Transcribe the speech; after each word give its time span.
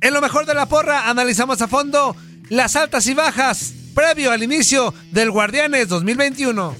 En 0.00 0.14
lo 0.14 0.20
mejor 0.20 0.46
de 0.46 0.54
la 0.54 0.66
porra 0.66 1.08
analizamos 1.10 1.60
a 1.62 1.68
fondo 1.68 2.16
las 2.48 2.74
altas 2.76 3.06
y 3.06 3.14
bajas 3.14 3.72
previo 3.94 4.32
al 4.32 4.42
inicio 4.42 4.94
del 5.12 5.30
Guardianes 5.30 5.88
2021. 5.88 6.76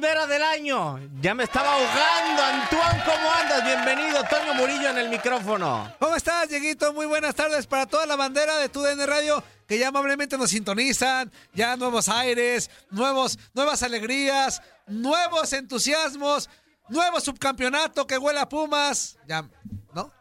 Ra, 0.00 0.14
ra, 0.14 0.26
la 0.26 0.26
primera 0.26 0.26
del 0.26 0.42
año. 0.42 0.98
Ya 1.20 1.34
me 1.34 1.44
estaba 1.44 1.74
ahogando. 1.74 2.42
Antoine, 2.42 3.04
¿cómo 3.04 3.30
andas? 3.32 3.64
Bienvenido, 3.64 4.22
Toño 4.24 4.54
Murillo 4.54 4.90
en 4.90 4.98
el 4.98 5.08
micrófono. 5.08 5.92
¿Cómo 5.98 6.16
estás, 6.16 6.48
Dieguito? 6.48 6.92
Muy 6.92 7.06
buenas 7.06 7.34
tardes 7.34 7.66
para 7.66 7.86
toda 7.86 8.06
la 8.06 8.16
bandera 8.16 8.56
de 8.58 8.68
TUDN 8.68 9.06
Radio 9.06 9.42
que 9.66 9.78
ya 9.78 9.88
amablemente 9.88 10.36
nos 10.36 10.50
sintonizan, 10.50 11.30
ya 11.54 11.76
nuevos 11.76 12.08
aires, 12.08 12.70
nuevos, 12.90 13.38
nuevas 13.54 13.82
alegrías, 13.84 14.60
nuevos 14.88 15.52
entusiasmos, 15.52 16.50
nuevo 16.88 17.20
subcampeonato 17.20 18.06
que 18.06 18.18
huele 18.18 18.40
a 18.40 18.48
Pumas. 18.48 19.16
Ya, 19.28 19.48
¿no? 19.94 20.12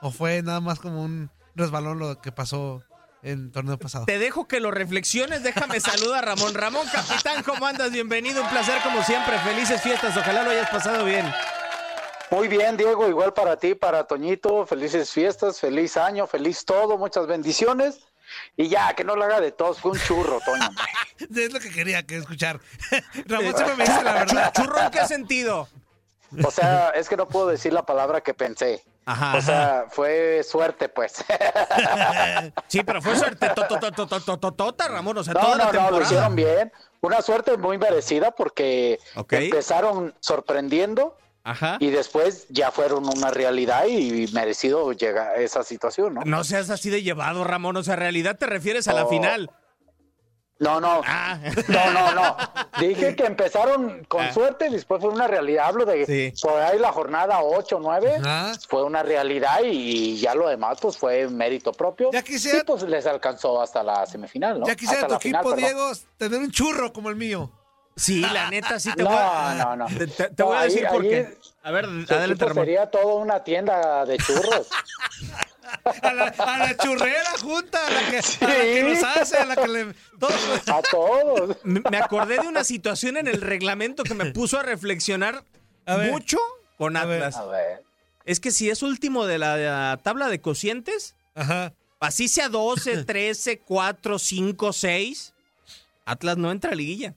¿O 0.00 0.10
fue 0.10 0.42
nada 0.42 0.60
más 0.60 0.78
como 0.78 1.02
un 1.02 1.30
resbalón 1.54 1.98
lo 1.98 2.20
que 2.20 2.32
pasó 2.32 2.82
en 3.26 3.50
torneo 3.50 3.78
pasado? 3.78 4.06
Te 4.06 4.18
dejo 4.18 4.46
que 4.46 4.60
lo 4.60 4.70
reflexiones. 4.70 5.42
Déjame 5.42 5.80
saludar 5.80 6.24
a 6.24 6.34
Ramón. 6.34 6.54
Ramón, 6.54 6.86
capitán, 6.92 7.42
¿cómo 7.42 7.66
andas? 7.66 7.90
Bienvenido. 7.90 8.42
Un 8.42 8.48
placer 8.48 8.80
como 8.82 9.02
siempre. 9.02 9.38
Felices 9.40 9.82
fiestas. 9.82 10.16
Ojalá 10.16 10.44
lo 10.44 10.50
hayas 10.50 10.70
pasado 10.70 11.04
bien. 11.04 11.26
Muy 12.30 12.48
bien, 12.48 12.76
Diego, 12.76 13.08
igual 13.08 13.32
para 13.32 13.56
ti, 13.56 13.74
para 13.74 14.04
Toñito, 14.04 14.66
felices 14.66 15.12
fiestas, 15.12 15.60
feliz 15.60 15.96
año, 15.96 16.26
feliz 16.26 16.64
todo, 16.64 16.98
muchas 16.98 17.26
bendiciones. 17.28 18.00
Y 18.56 18.68
ya, 18.68 18.94
que 18.94 19.04
no 19.04 19.14
lo 19.14 19.24
haga 19.24 19.40
de 19.40 19.52
todos, 19.52 19.80
fue 19.80 19.92
un 19.92 19.98
churro, 19.98 20.40
Toño. 20.44 20.68
es 21.18 21.52
lo 21.52 21.60
que 21.60 21.70
quería 21.70 22.04
que 22.04 22.16
escuchar. 22.16 22.60
Ramón 23.26 23.54
siempre 23.54 23.76
me 23.76 23.84
dice 23.84 24.02
la 24.02 24.12
verdad. 24.12 24.52
¿Churro 24.52 24.80
en 24.80 24.90
qué 24.90 25.06
sentido? 25.06 25.68
O 26.44 26.50
sea, 26.50 26.90
es 26.90 27.08
que 27.08 27.16
no 27.16 27.28
puedo 27.28 27.46
decir 27.46 27.72
la 27.72 27.86
palabra 27.86 28.20
que 28.20 28.34
pensé. 28.34 28.82
Ajá, 29.08 29.36
o 29.36 29.40
sea, 29.40 29.84
fue 29.88 30.42
suerte, 30.42 30.88
pues. 30.88 31.24
Sí, 32.68 32.82
pero 32.84 33.00
fue 33.00 33.16
suerte 33.16 33.48
tota, 33.54 34.88
Ramón. 34.88 35.18
O 35.18 35.24
sea, 35.24 35.34
No, 35.34 35.40
toda 35.40 35.56
la 35.56 35.64
no, 35.66 35.72
no, 35.72 35.72
lo 35.72 35.80
temporada. 35.80 36.04
hicieron 36.04 36.36
bien. 36.36 36.72
Una 37.00 37.22
suerte 37.22 37.56
muy 37.56 37.78
merecida 37.78 38.32
porque 38.32 38.98
empezaron 39.30 40.14
sorprendiendo 40.20 41.16
Ajá. 41.44 41.76
y 41.78 41.90
después 41.90 42.46
ya 42.48 42.72
fueron 42.72 43.06
una 43.06 43.30
realidad 43.30 43.86
y 43.86 44.26
merecido 44.32 44.92
llega 44.92 45.34
esa 45.36 45.62
situación, 45.62 46.14
¿no? 46.14 46.22
No 46.24 46.42
seas 46.42 46.68
así 46.70 46.90
de 46.90 47.02
llevado, 47.02 47.44
Ramón. 47.44 47.76
O 47.76 47.84
sea, 47.84 47.94
realidad 47.96 48.36
te 48.38 48.46
refieres 48.46 48.88
a 48.88 48.92
la 48.92 49.06
final. 49.06 49.50
No, 50.58 50.80
no. 50.80 51.02
Ah. 51.06 51.38
No, 51.68 51.92
no, 51.92 52.14
no. 52.14 52.36
Dije 52.80 53.14
que 53.14 53.24
empezaron 53.26 54.04
con 54.04 54.24
Ah. 54.24 54.32
suerte 54.32 54.68
y 54.68 54.72
después 54.72 55.02
fue 55.02 55.10
una 55.10 55.26
realidad. 55.26 55.66
Hablo 55.66 55.84
de 55.84 56.06
Sí. 56.06 56.32
por 56.42 56.58
ahí 56.60 56.78
la 56.78 56.92
jornada 56.92 57.40
8, 57.42 57.78
9. 57.80 58.16
Ajá. 58.24 58.52
Fue 58.66 58.82
una 58.82 59.02
realidad 59.02 59.58
y 59.64 60.16
ya 60.16 60.34
lo 60.34 60.48
demás 60.48 60.78
pues 60.80 60.96
fue 60.96 61.28
mérito 61.28 61.72
propio. 61.72 62.10
Ya 62.10 62.22
quisiera- 62.22 62.60
Y 62.60 62.64
pues 62.64 62.82
les 62.84 63.06
alcanzó 63.06 63.60
hasta 63.60 63.82
la 63.82 64.06
semifinal, 64.06 64.58
¿no? 64.60 64.66
Ya 64.66 64.74
quisiera 64.76 65.02
Hasta 65.02 65.14
tu 65.16 65.20
final, 65.22 65.42
equipo. 65.42 65.56
Diego, 65.56 65.92
tener 66.16 66.40
un 66.40 66.50
churro 66.50 66.90
como 66.92 67.10
el 67.10 67.16
mío. 67.16 67.50
Sí, 67.94 68.20
la 68.20 68.50
neta, 68.50 68.78
sí 68.80 68.92
te 68.94 69.02
No, 69.02 69.08
voy 69.10 69.18
a... 69.20 69.54
no, 69.58 69.76
no. 69.76 69.86
Te, 69.86 70.06
te- 70.06 70.28
te 70.30 70.42
No, 70.42 70.46
voy 70.48 70.56
a 70.56 70.60
ahí- 70.60 70.68
decir 70.68 70.86
por 70.88 71.02
ahí 71.02 71.08
qué. 71.08 71.38
A 71.62 71.70
ver, 71.70 71.84
adelante, 71.86 72.54
sería 72.54 72.90
toda 72.90 73.14
una 73.14 73.42
tienda 73.44 74.04
de 74.04 74.16
churros. 74.18 74.68
A 76.02 76.12
la, 76.12 76.24
a 76.26 76.58
la 76.58 76.76
churrera 76.76 77.30
junta, 77.40 77.86
a 77.86 77.90
la 77.90 78.10
que, 78.10 78.18
a 78.18 78.48
la 78.48 78.54
que 78.62 78.82
nos 78.84 79.02
hace, 79.04 79.36
a 79.38 79.44
la 79.46 79.56
que 79.56 79.68
le. 79.68 79.94
todo- 80.18 80.76
a 80.76 80.82
todos. 80.82 81.56
Me 81.64 81.80
me 81.90 81.98
acordé 81.98 82.38
de 82.38 82.46
una 82.48 82.64
situación 82.64 83.16
en 83.16 83.28
el 83.28 83.40
reglamento 83.40 84.02
que 84.04 84.14
me 84.14 84.26
puso 84.32 84.58
a 84.58 84.62
reflexionar 84.62 85.44
A 85.86 85.96
ver. 85.96 86.10
mucho 86.10 86.38
con 86.78 86.96
A 86.96 87.04
ver. 87.04 87.22
Atlas. 87.22 87.36
A 87.36 87.46
ver. 87.46 87.82
Es 88.24 88.40
que 88.40 88.50
si 88.50 88.70
es 88.70 88.82
último 88.82 89.26
de 89.26 89.38
la, 89.38 89.56
de 89.56 89.66
la 89.66 90.00
tabla 90.02 90.28
de 90.28 90.40
cocientes, 90.40 91.14
Ajá. 91.34 91.72
así 92.00 92.28
sea 92.28 92.48
12, 92.48 93.04
13, 93.04 93.60
4, 93.60 94.18
5, 94.18 94.72
6, 94.72 95.32
Atlas 96.04 96.36
no 96.36 96.50
entra 96.50 96.72
a 96.72 96.74
liguilla. 96.74 97.14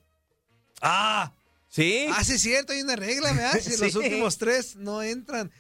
Ah, 0.82 1.32
¿Sí? 1.68 2.08
ah, 2.16 2.24
sí, 2.24 2.34
es 2.34 2.42
cierto, 2.42 2.74
hay 2.74 2.82
una 2.82 2.96
regla, 2.96 3.32
¿verdad? 3.34 3.60
Si 3.60 3.72
Sí. 3.78 3.84
los 3.84 3.96
últimos 3.96 4.38
tres 4.38 4.76
no 4.76 5.02
entran. 5.04 5.52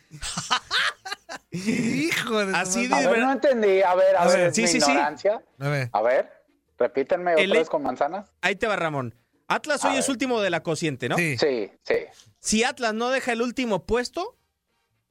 Hijo 1.52 2.46
de. 2.46 2.56
Así 2.56 2.88
madre. 2.88 3.06
A 3.08 3.10
ver, 3.12 3.20
no 3.20 3.32
entendí. 3.32 3.82
A 3.82 3.96
ver, 3.96 4.16
a, 4.16 4.24
A 4.24 4.28
ver, 4.28 4.38
ver, 4.38 4.54
sí, 4.54 4.62
mi 4.64 4.68
sí, 4.68 4.82
sí. 4.82 4.92
ignorancia. 4.92 5.42
A 5.60 5.68
ver. 5.70 5.90
A 5.92 6.02
ver, 6.02 6.32
repítanme 6.78 7.34
El- 7.34 7.50
otra 7.50 7.60
vez 7.60 7.70
con 7.70 7.84
manzanas. 7.84 8.32
Ahí 8.42 8.56
te 8.56 8.68
va, 8.68 8.76
Ramón. 8.76 9.16
Atlas 9.48 9.84
A 9.84 9.90
hoy 9.92 9.98
es 9.98 10.08
último 10.10 10.42
de 10.42 10.52
la 10.52 10.62
cociente, 10.62 11.10
¿no? 11.10 11.18
Sí. 11.18 11.38
Sí, 11.38 11.72
sí. 11.84 11.96
Si 12.40 12.64
Atlas 12.64 12.94
no 12.94 13.10
deja 13.10 13.32
el 13.32 13.42
último 13.42 13.84
puesto, 13.84 14.38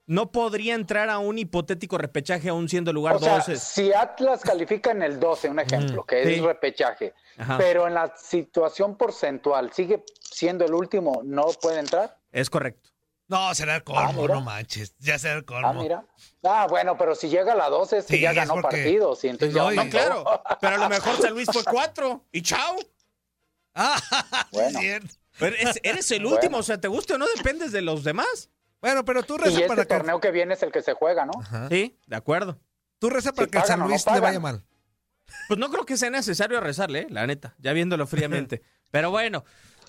no 0.05 0.31
podría 0.31 0.75
entrar 0.75 1.09
a 1.09 1.19
un 1.19 1.37
hipotético 1.37 1.97
repechaje 1.97 2.47
aún 2.49 2.69
siendo 2.69 2.93
lugar 2.93 3.17
O 3.17 3.19
sea, 3.19 3.35
12. 3.35 3.57
si 3.57 3.93
Atlas 3.93 4.41
califica 4.41 4.91
en 4.91 5.03
el 5.03 5.19
12, 5.19 5.49
un 5.49 5.59
ejemplo, 5.59 6.05
que 6.05 6.23
sí. 6.23 6.33
es 6.35 6.41
repechaje, 6.41 7.13
Ajá. 7.37 7.57
pero 7.57 7.85
en 7.85 7.93
la 7.95 8.15
situación 8.17 8.97
porcentual 8.97 9.71
sigue 9.73 10.03
siendo 10.21 10.63
el 10.65 10.73
último, 10.73 11.21
¿no 11.25 11.43
puede 11.61 11.79
entrar? 11.81 12.17
Es 12.31 12.49
correcto. 12.49 12.89
No, 13.29 13.53
será 13.55 13.77
el 13.77 13.83
colmo, 13.83 14.01
Ah, 14.09 14.11
mira. 14.13 14.33
no 14.33 14.41
manches. 14.41 14.93
Ya 14.99 15.17
será 15.19 15.35
el 15.35 15.45
colmo. 15.45 15.67
Ah, 15.67 15.73
mira. 15.73 16.03
Ah, 16.43 16.67
bueno, 16.69 16.97
pero 16.97 17.15
si 17.15 17.29
llega 17.29 17.53
a 17.53 17.55
la 17.55 17.69
12 17.69 17.99
es 17.99 18.05
que 18.05 18.15
Sí, 18.15 18.21
ya 18.21 18.33
ganó 18.33 18.55
porque- 18.55 18.77
partidos. 18.77 19.23
Y 19.23 19.27
entonces 19.29 19.55
No, 19.55 19.71
ya 19.71 19.83
No, 19.83 19.89
claro. 19.89 20.25
Pero 20.59 20.75
a 20.75 20.77
lo 20.79 20.89
mejor 20.89 21.15
San 21.21 21.33
Luis 21.33 21.47
fue 21.53 21.63
cuatro. 21.63 22.25
Y 22.31 22.41
chao. 22.41 22.75
Ah, 23.75 23.95
es 24.45 24.51
Bueno. 24.51 24.79
cierto. 24.79 25.13
Pero 25.37 25.55
eres, 25.55 25.79
eres 25.83 26.11
el 26.11 26.23
Bueno. 26.23 26.35
último. 26.35 26.57
O 26.57 26.63
sea, 26.63 26.81
te 26.81 26.87
guste 26.87 27.13
o 27.13 27.17
no, 27.17 27.25
dependes 27.37 27.71
de 27.71 27.81
los 27.81 28.03
demás. 28.03 28.49
Bueno, 28.81 29.05
pero 29.05 29.23
tú 29.23 29.35
Y 29.35 29.39
reza 29.39 29.55
este 29.57 29.67
para 29.67 29.83
que. 29.85 29.93
torneo 29.95 30.19
que 30.19 30.31
viene 30.31 30.53
es 30.55 30.63
el 30.63 30.71
que 30.71 30.81
se 30.81 30.93
juega, 30.93 31.25
¿no? 31.25 31.33
Ajá. 31.39 31.67
Sí, 31.69 31.97
de 32.07 32.15
acuerdo. 32.15 32.59
Tú 32.97 33.09
reza 33.09 33.31
para 33.31 33.45
Si 33.45 33.51
que 33.51 33.57
el 33.57 33.61
pagan 33.63 33.67
San 33.77 33.79
o 33.81 33.83
no 33.83 33.89
Luis 33.89 34.05
le 34.11 34.19
vaya 34.19 34.39
mal. 34.39 34.63
Pues 35.47 35.59
no 35.59 35.69
creo 35.69 35.85
que 35.85 35.95
sea 35.97 36.09
necesario 36.09 36.59
rezarle, 36.59 37.01
¿eh? 37.01 37.07
la 37.11 37.27
neta, 37.27 37.55
ya 37.59 37.71
viéndolo 37.73 38.07
fríamente. 38.07 38.63
Pero 38.91 39.11
bueno, 39.11 39.45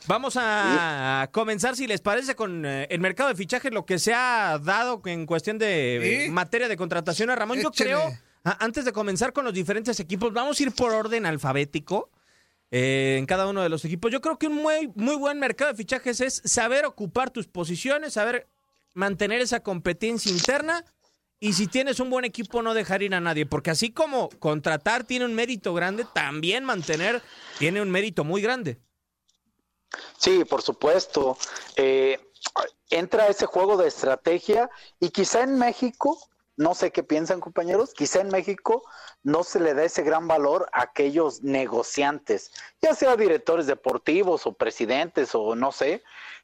vamos 0.06 0.36
a 0.40 1.28
comenzar, 1.32 1.76
si 1.76 1.86
les 1.86 2.00
parece, 2.00 2.34
con 2.34 2.64
eh, 2.64 2.86
el 2.90 3.00
mercado 3.00 3.28
de 3.28 3.34
fichajes, 3.34 3.72
lo 3.72 3.84
que 3.86 3.98
se 3.98 4.12
ha 4.14 4.58
dado 4.62 5.00
en 5.06 5.26
cuestión 5.26 5.58
de 5.58 5.96
eh, 5.96 6.24
¿Sí? 6.26 6.30
materia 6.30 6.68
de 6.68 6.76
contratación. 6.76 7.28
Ramón, 7.34 7.60
yo 7.60 7.70
creo, 7.70 8.02
a- 8.44 8.64
antes 8.64 8.84
de 8.84 8.92
comenzar 8.92 9.32
con 9.32 9.44
los 9.44 9.54
diferentes 9.54 9.98
equipos, 10.00 10.32
vamos 10.32 10.58
a 10.58 10.62
ir 10.62 10.72
por 10.72 10.92
orden 10.92 11.26
alfabético. 11.26 12.10
eh, 12.72 13.16
en 13.18 13.26
cada 13.26 13.48
uno 13.48 13.62
de 13.62 13.68
los 13.68 13.84
equipos. 13.84 14.12
Yo 14.12 14.20
creo 14.20 14.38
que 14.38 14.46
un 14.46 14.54
muy, 14.54 14.92
muy 14.94 15.16
buen 15.16 15.40
mercado 15.40 15.72
de 15.72 15.76
fichajes 15.76 16.20
es 16.20 16.40
saber 16.44 16.84
ocupar 16.84 17.30
tus 17.30 17.48
posiciones, 17.48 18.12
saber 18.12 18.46
mantener 18.94 19.40
esa 19.40 19.58
competencia 19.58 20.30
interna 20.30 20.84
y 21.40 21.54
si 21.54 21.66
tienes 21.66 21.98
un 21.98 22.10
buen 22.10 22.24
equipo 22.24 22.62
no 22.62 22.72
dejar 22.72 23.02
ir 23.02 23.12
a 23.12 23.20
nadie, 23.20 23.44
porque 23.44 23.72
así 23.72 23.90
como 23.90 24.28
contratar 24.38 25.02
tiene 25.02 25.24
un 25.24 25.34
mérito 25.34 25.74
grande, 25.74 26.06
también 26.14 26.62
mantener 26.64 27.20
tiene 27.58 27.82
un 27.82 27.90
mérito 27.90 28.22
muy 28.22 28.40
grande. 28.40 28.78
Sí, 30.16 30.44
por 30.44 30.62
supuesto. 30.62 31.36
Eh, 31.76 32.18
entra 32.90 33.28
ese 33.28 33.46
juego 33.46 33.76
de 33.76 33.88
estrategia 33.88 34.70
y 34.98 35.10
quizá 35.10 35.42
en 35.42 35.58
México, 35.58 36.18
no 36.56 36.74
sé 36.74 36.90
qué 36.90 37.02
piensan 37.02 37.40
compañeros, 37.40 37.94
quizá 37.94 38.20
en 38.20 38.28
México 38.28 38.82
no 39.22 39.44
se 39.44 39.60
le 39.60 39.74
da 39.74 39.84
ese 39.84 40.02
gran 40.02 40.26
valor 40.28 40.68
a 40.72 40.82
aquellos 40.82 41.42
negociantes, 41.42 42.50
ya 42.80 42.94
sea 42.94 43.16
directores 43.16 43.66
deportivos 43.66 44.46
o 44.46 44.52
presidentes 44.52 45.34
o 45.34 45.54
no 45.54 45.72
sé. 45.72 46.02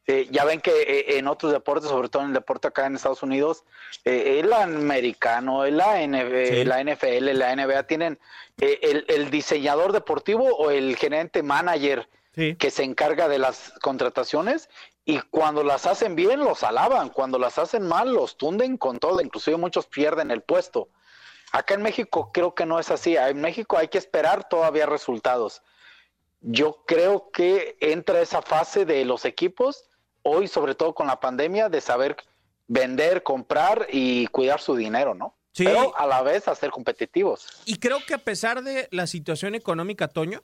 Eh, 0.09 0.29
ya 0.31 0.45
ven 0.45 0.61
que 0.61 0.71
eh, 0.83 1.19
en 1.19 1.27
otros 1.27 1.51
deportes, 1.51 1.91
sobre 1.91 2.09
todo 2.09 2.23
en 2.23 2.29
el 2.29 2.35
deporte 2.35 2.69
acá 2.69 2.87
en 2.87 2.95
Estados 2.95 3.25
Unidos, 3.25 3.65
eh, 4.05 4.39
el 4.39 4.53
americano, 4.53 5.67
la, 5.67 6.01
NB, 6.07 6.47
Sí. 6.49 6.65
la 6.65 6.81
NFL, 6.81 7.33
la 7.37 7.57
NBA 7.57 7.83
tienen 7.89 8.21
eh, 8.61 8.79
el, 8.83 9.05
el 9.09 9.31
diseñador 9.31 9.93
deportivo 9.93 10.45
o 10.45 10.71
el 10.71 10.95
gerente 10.97 11.43
manager 11.43 12.09
Que 12.37 12.71
se 12.71 12.85
encarga 12.85 13.29
de 13.29 13.39
las 13.39 13.73
contrataciones 13.81 14.69
y 15.07 15.21
cuando 15.21 15.65
las 15.65 15.87
hacen 15.87 16.17
bien 16.17 16.41
los 16.41 16.65
alaban, 16.65 17.09
cuando 17.09 17.39
las 17.39 17.59
hacen 17.59 17.87
mal 17.87 18.13
los 18.13 18.37
tunden 18.37 18.77
con 18.77 18.99
todo, 18.99 19.23
inclusive 19.23 19.57
muchos 19.57 19.87
pierden 19.87 20.31
el 20.31 20.43
puesto. 20.43 20.89
Acá 21.53 21.75
en 21.75 21.83
México 21.83 22.33
creo 22.35 22.55
que 22.55 22.67
no 22.67 22.79
es 22.79 22.91
así, 22.91 23.17
en 23.17 23.41
México 23.41 23.79
hay 23.79 23.89
que 23.89 23.99
esperar 23.99 24.49
todavía 24.49 24.85
resultados. 24.85 25.63
Yo 26.41 26.83
creo 26.87 27.31
que 27.31 27.79
entra 27.81 28.21
esa 28.21 28.43
fase 28.43 28.85
de 28.85 29.05
los 29.05 29.25
equipos, 29.25 29.89
hoy 30.23 30.49
sobre 30.49 30.75
todo 30.75 30.95
con 30.95 31.07
la 31.07 31.21
pandemia, 31.21 31.71
de 31.71 31.81
saber 31.81 32.17
vender, 32.67 33.23
comprar 33.23 33.87
y 33.91 34.27
cuidar 34.27 34.61
su 34.61 34.77
dinero, 34.77 35.15
¿no? 35.15 35.36
Sí. 35.57 35.65
Pero 35.65 35.97
a 35.99 36.07
la 36.07 36.21
vez 36.23 36.47
hacer 36.49 36.69
competitivos. 36.71 37.47
Y 37.65 37.77
creo 37.77 37.99
que 38.07 38.13
a 38.13 38.19
pesar 38.19 38.63
de 38.63 38.89
la 38.91 39.07
situación 39.07 39.55
económica, 39.55 40.07
Toño, 40.09 40.43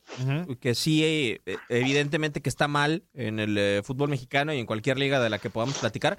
que 0.59 0.75
sí, 0.75 1.03
eh, 1.05 1.41
evidentemente 1.69 2.41
que 2.41 2.49
está 2.49 2.67
mal 2.67 3.03
en 3.13 3.39
el 3.39 3.59
eh, 3.59 3.83
fútbol 3.85 4.09
mexicano 4.09 4.55
y 4.55 4.59
en 4.59 4.65
cualquier 4.65 4.99
liga 4.99 5.21
de 5.21 5.29
la 5.29 5.39
que 5.39 5.51
podamos 5.51 5.77
platicar, 5.77 6.17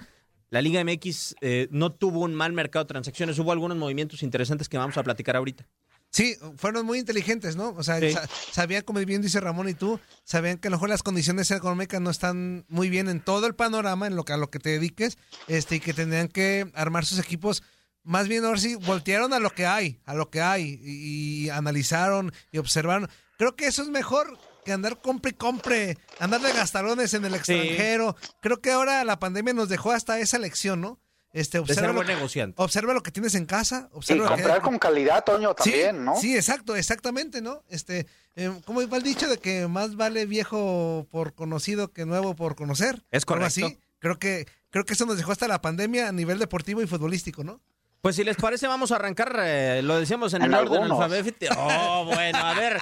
la 0.52 0.62
Liga 0.62 0.84
MX 0.84 1.36
eh, 1.42 1.68
no 1.72 1.92
tuvo 1.92 2.20
un 2.20 2.36
mal 2.36 2.54
mercado 2.54 2.86
de 2.86 2.90
transacciones, 2.90 3.40
hubo 3.40 3.52
algunos 3.52 3.76
movimientos 3.78 4.22
interesantes 4.22 4.70
que 4.70 4.78
vamos 4.78 4.96
a 4.98 5.02
platicar 5.04 5.36
ahorita. 5.38 5.66
Sí, 6.12 6.36
fueron 6.58 6.86
muy 6.86 7.00
inteligentes, 7.00 7.56
¿no? 7.56 7.70
O 7.76 7.82
sea, 7.82 8.00
Sí. 8.00 8.12
sa- 8.12 8.28
sabían, 8.52 8.84
como 8.84 9.00
bien 9.04 9.24
dice 9.24 9.40
Ramón 9.40 9.68
y 9.70 9.74
tú, 9.74 10.00
sabían 10.24 10.60
que 10.60 10.68
a 10.68 10.70
lo 10.72 10.78
mejor 10.78 10.90
las 10.90 11.02
condiciones 11.02 11.50
económicas 11.50 12.00
no 12.02 12.12
están 12.12 12.66
muy 12.70 12.90
bien 12.90 13.10
en 13.10 13.20
todo 13.22 13.48
el 13.48 13.56
panorama, 13.56 14.06
en 14.06 14.16
lo 14.16 14.24
que 14.24 14.34
a 14.34 14.38
lo 14.38 14.52
que 14.52 14.60
te 14.60 14.70
dediques, 14.70 15.18
este, 15.48 15.78
y 15.78 15.80
que 15.80 15.96
tendrían 15.96 16.28
que 16.28 16.70
armar 16.76 17.04
sus 17.06 17.18
equipos. 17.18 17.64
Más 18.04 18.28
bien, 18.28 18.44
ahora 18.46 18.60
sí, 18.60 18.76
voltearon 18.76 19.34
a 19.34 19.40
lo 19.40 19.50
que 19.52 19.66
hay, 19.66 20.00
a 20.06 20.14
lo 20.14 20.30
que 20.30 20.42
hay, 20.42 20.80
y, 20.84 21.46
y 21.46 21.50
analizaron 21.50 22.34
y 22.52 22.58
observaron. 22.58 23.10
Creo 23.38 23.56
que 23.56 23.66
eso 23.68 23.82
es 23.82 23.90
mejor 23.90 24.38
que 24.66 24.72
andar 24.74 25.02
compre 25.02 25.32
y 25.32 25.34
compre, 25.34 25.98
andar 26.20 26.42
de 26.42 26.52
gastarones 26.54 27.14
en 27.14 27.26
el 27.26 27.36
extranjero. 27.36 28.16
Creo 28.42 28.62
que 28.62 28.72
ahora 28.72 29.04
la 29.04 29.20
pandemia 29.20 29.54
nos 29.54 29.70
dejó 29.70 29.92
hasta 29.92 30.20
esa 30.20 30.38
lección, 30.40 30.82
¿no? 30.82 31.00
Este, 31.34 31.60
De 31.60 31.66
ser 31.66 31.76
observa, 31.78 31.94
buen 31.94 32.08
lo, 32.08 32.14
negociante. 32.14 32.62
observa 32.62 32.94
lo 32.94 33.02
que 33.02 33.10
tienes 33.12 33.34
en 33.36 33.46
casa, 33.48 33.90
Y 33.92 33.98
observa 33.98 34.24
lo 34.30 34.36
que- 34.36 34.42
comprar 34.44 34.62
con 34.62 34.78
calidad, 34.78 35.24
Toño, 35.24 35.56
también, 35.56 35.96
sí, 35.96 36.02
¿no? 36.04 36.16
Sí, 36.16 36.36
exacto, 36.36 36.76
exactamente, 36.76 37.42
¿no? 37.42 37.64
Este, 37.70 38.06
eh, 38.36 38.52
¿cómo 38.66 38.88
va 38.88 38.98
el 38.98 39.04
dicho 39.04 39.28
de 39.28 39.38
que 39.40 39.68
más 39.68 39.96
vale 39.96 40.26
viejo 40.28 41.08
por 41.10 41.34
conocido 41.34 41.92
que 41.92 42.06
nuevo 42.06 42.36
por 42.36 42.56
conocer? 42.56 43.04
Es 43.10 43.24
Algo 43.24 43.28
correcto. 43.40 43.66
así. 43.66 43.80
Creo 43.98 44.20
que, 44.20 44.46
creo 44.70 44.86
que 44.86 44.94
eso 44.94 45.06
nos 45.08 45.18
dejó 45.18 45.32
hasta 45.32 45.48
la 45.48 45.60
pandemia 45.62 46.08
a 46.08 46.12
nivel 46.12 46.38
deportivo 46.38 46.82
y 46.84 46.88
futbolístico, 46.88 47.44
¿no? 47.44 47.62
Pues 48.04 48.18
si 48.18 48.26
les 48.26 48.36
parece, 48.36 48.68
vamos 48.68 48.92
a 48.92 48.98
arrancar, 48.98 49.34
eh, 49.40 49.82
lo 49.82 49.98
decíamos 49.98 50.34
en, 50.34 50.42
En 50.42 50.54
el 50.54 50.60
orden 50.60 50.84
alfabético. 50.92 51.56
Oh, 51.58 52.04
bueno, 52.04 52.38
a 52.38 52.54
ver. 52.54 52.78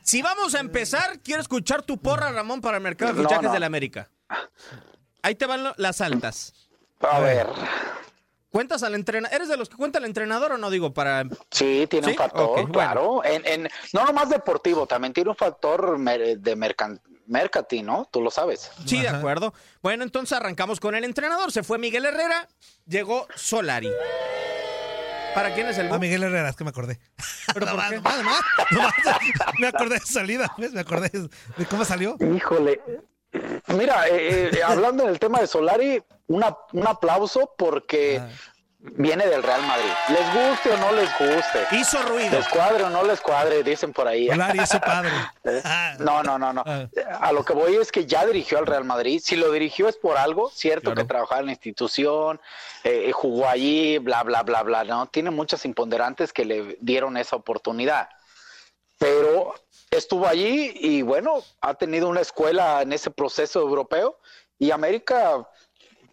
Si 0.00 0.22
vamos 0.22 0.54
a 0.54 0.60
empezar, 0.60 1.20
quiero 1.20 1.42
escuchar 1.42 1.82
tu 1.82 1.98
porra, 1.98 2.32
Ramón, 2.32 2.62
para 2.62 2.78
el 2.78 2.82
mercado 2.82 3.12
de 3.12 3.20
fichajes 3.20 3.44
no. 3.44 3.52
de 3.52 3.60
la 3.60 3.66
América. 3.66 4.08
Ahí 5.20 5.34
te 5.34 5.44
van 5.44 5.74
las 5.76 6.00
altas. 6.00 6.54
A 7.00 7.20
ver. 7.20 7.46
¿Cuentas 8.48 8.82
al 8.82 8.94
entrenador? 8.94 9.36
¿Eres 9.36 9.48
de 9.48 9.58
los 9.58 9.68
que 9.68 9.76
cuenta 9.76 9.98
el 9.98 10.06
entrenador 10.06 10.52
o 10.52 10.56
no? 10.56 10.70
Digo, 10.70 10.94
para... 10.94 11.24
Sí, 11.50 11.86
tiene 11.90 12.06
¿Sí? 12.06 12.12
un 12.12 12.16
factor, 12.16 12.44
Ok, 12.44 12.54
bueno. 12.54 12.72
claro. 12.72 13.24
En, 13.26 13.46
en, 13.46 13.68
no 13.92 14.06
nomás 14.06 14.30
deportivo, 14.30 14.86
también 14.86 15.12
tiene 15.12 15.28
un 15.28 15.36
factor 15.36 15.98
de 16.00 16.56
mercan, 16.56 16.98
mercati, 17.28 17.82
¿no? 17.82 18.08
Tú 18.10 18.20
lo 18.20 18.30
sabes. 18.30 18.70
Sí, 18.86 19.00
de 19.00 19.08
acuerdo. 19.08 19.54
Bueno, 19.82 20.02
entonces 20.04 20.36
arrancamos 20.36 20.80
con 20.80 20.94
el 20.94 21.04
entrenador. 21.04 21.52
Se 21.52 21.62
fue 21.62 21.78
Miguel 21.78 22.04
Herrera, 22.06 22.48
llegó 22.86 23.26
Solari. 23.36 23.90
¿Para 25.34 25.54
quién 25.54 25.68
es 25.68 25.78
el 25.78 25.92
A? 25.92 25.98
Miguel 25.98 26.22
Herrera, 26.24 26.48
es 26.48 26.56
que 26.56 26.64
me 26.64 26.70
acordé. 26.70 26.98
¿Pero 27.54 27.66
por 27.66 27.88
qué? 27.88 28.00
me 29.60 29.68
acordé 29.68 29.94
de 29.96 30.00
salida, 30.00 30.52
¿ves? 30.58 30.72
Me 30.72 30.80
acordé 30.80 31.10
de 31.10 31.66
cómo 31.66 31.84
salió. 31.84 32.16
Híjole. 32.34 32.80
Mira, 33.68 34.08
eh, 34.08 34.50
eh, 34.52 34.60
hablando 34.64 35.04
del 35.04 35.18
tema 35.18 35.40
de 35.40 35.46
Solari, 35.46 36.02
una, 36.28 36.56
un 36.72 36.86
aplauso 36.86 37.54
porque 37.56 38.18
Ah. 38.20 38.28
Viene 38.80 39.26
del 39.26 39.42
Real 39.42 39.62
Madrid. 39.62 39.90
Les 40.08 40.34
guste 40.50 40.70
o 40.70 40.76
no 40.76 40.92
les 40.92 41.10
guste. 41.18 41.66
Hizo 41.72 42.00
ruido. 42.02 42.30
Les 42.30 42.48
cuadre 42.48 42.84
o 42.84 42.90
no 42.90 43.02
les 43.04 43.20
cuadre, 43.20 43.62
dicen 43.62 43.92
por 43.92 44.06
ahí. 44.06 44.28
Su 44.66 44.80
padre. 44.80 45.10
Ah, 45.64 45.94
No, 45.98 46.22
no, 46.22 46.38
no, 46.38 46.52
no. 46.52 46.62
Ah. 46.66 46.86
A 47.20 47.32
lo 47.32 47.44
que 47.44 47.52
voy 47.54 47.76
es 47.76 47.90
que 47.90 48.06
ya 48.06 48.24
dirigió 48.26 48.58
al 48.58 48.66
Real 48.66 48.84
Madrid. 48.84 49.20
Si 49.24 49.34
lo 49.36 49.50
dirigió 49.50 49.88
es 49.88 49.96
por 49.96 50.16
algo, 50.16 50.50
cierto 50.50 50.92
Claro. 50.92 50.96
que 51.02 51.08
trabajaba 51.08 51.40
en 51.40 51.46
la 51.46 51.52
institución, 51.52 52.40
eh, 52.84 53.10
jugó 53.12 53.48
allí, 53.48 53.98
bla, 53.98 54.22
bla, 54.22 54.42
bla, 54.42 54.62
bla, 54.62 54.84
¿no? 54.84 55.06
Tiene 55.06 55.30
muchas 55.30 55.64
imponderantes 55.64 56.32
que 56.32 56.44
le 56.44 56.76
dieron 56.80 57.16
esa 57.16 57.36
oportunidad. 57.36 58.08
Pero 58.98 59.54
estuvo 59.90 60.26
allí 60.26 60.72
y 60.74 61.02
bueno, 61.02 61.42
ha 61.60 61.74
tenido 61.74 62.08
una 62.08 62.20
escuela 62.20 62.82
en 62.82 62.92
ese 62.92 63.10
proceso 63.10 63.60
europeo 63.60 64.18
y 64.58 64.70
América 64.70 65.48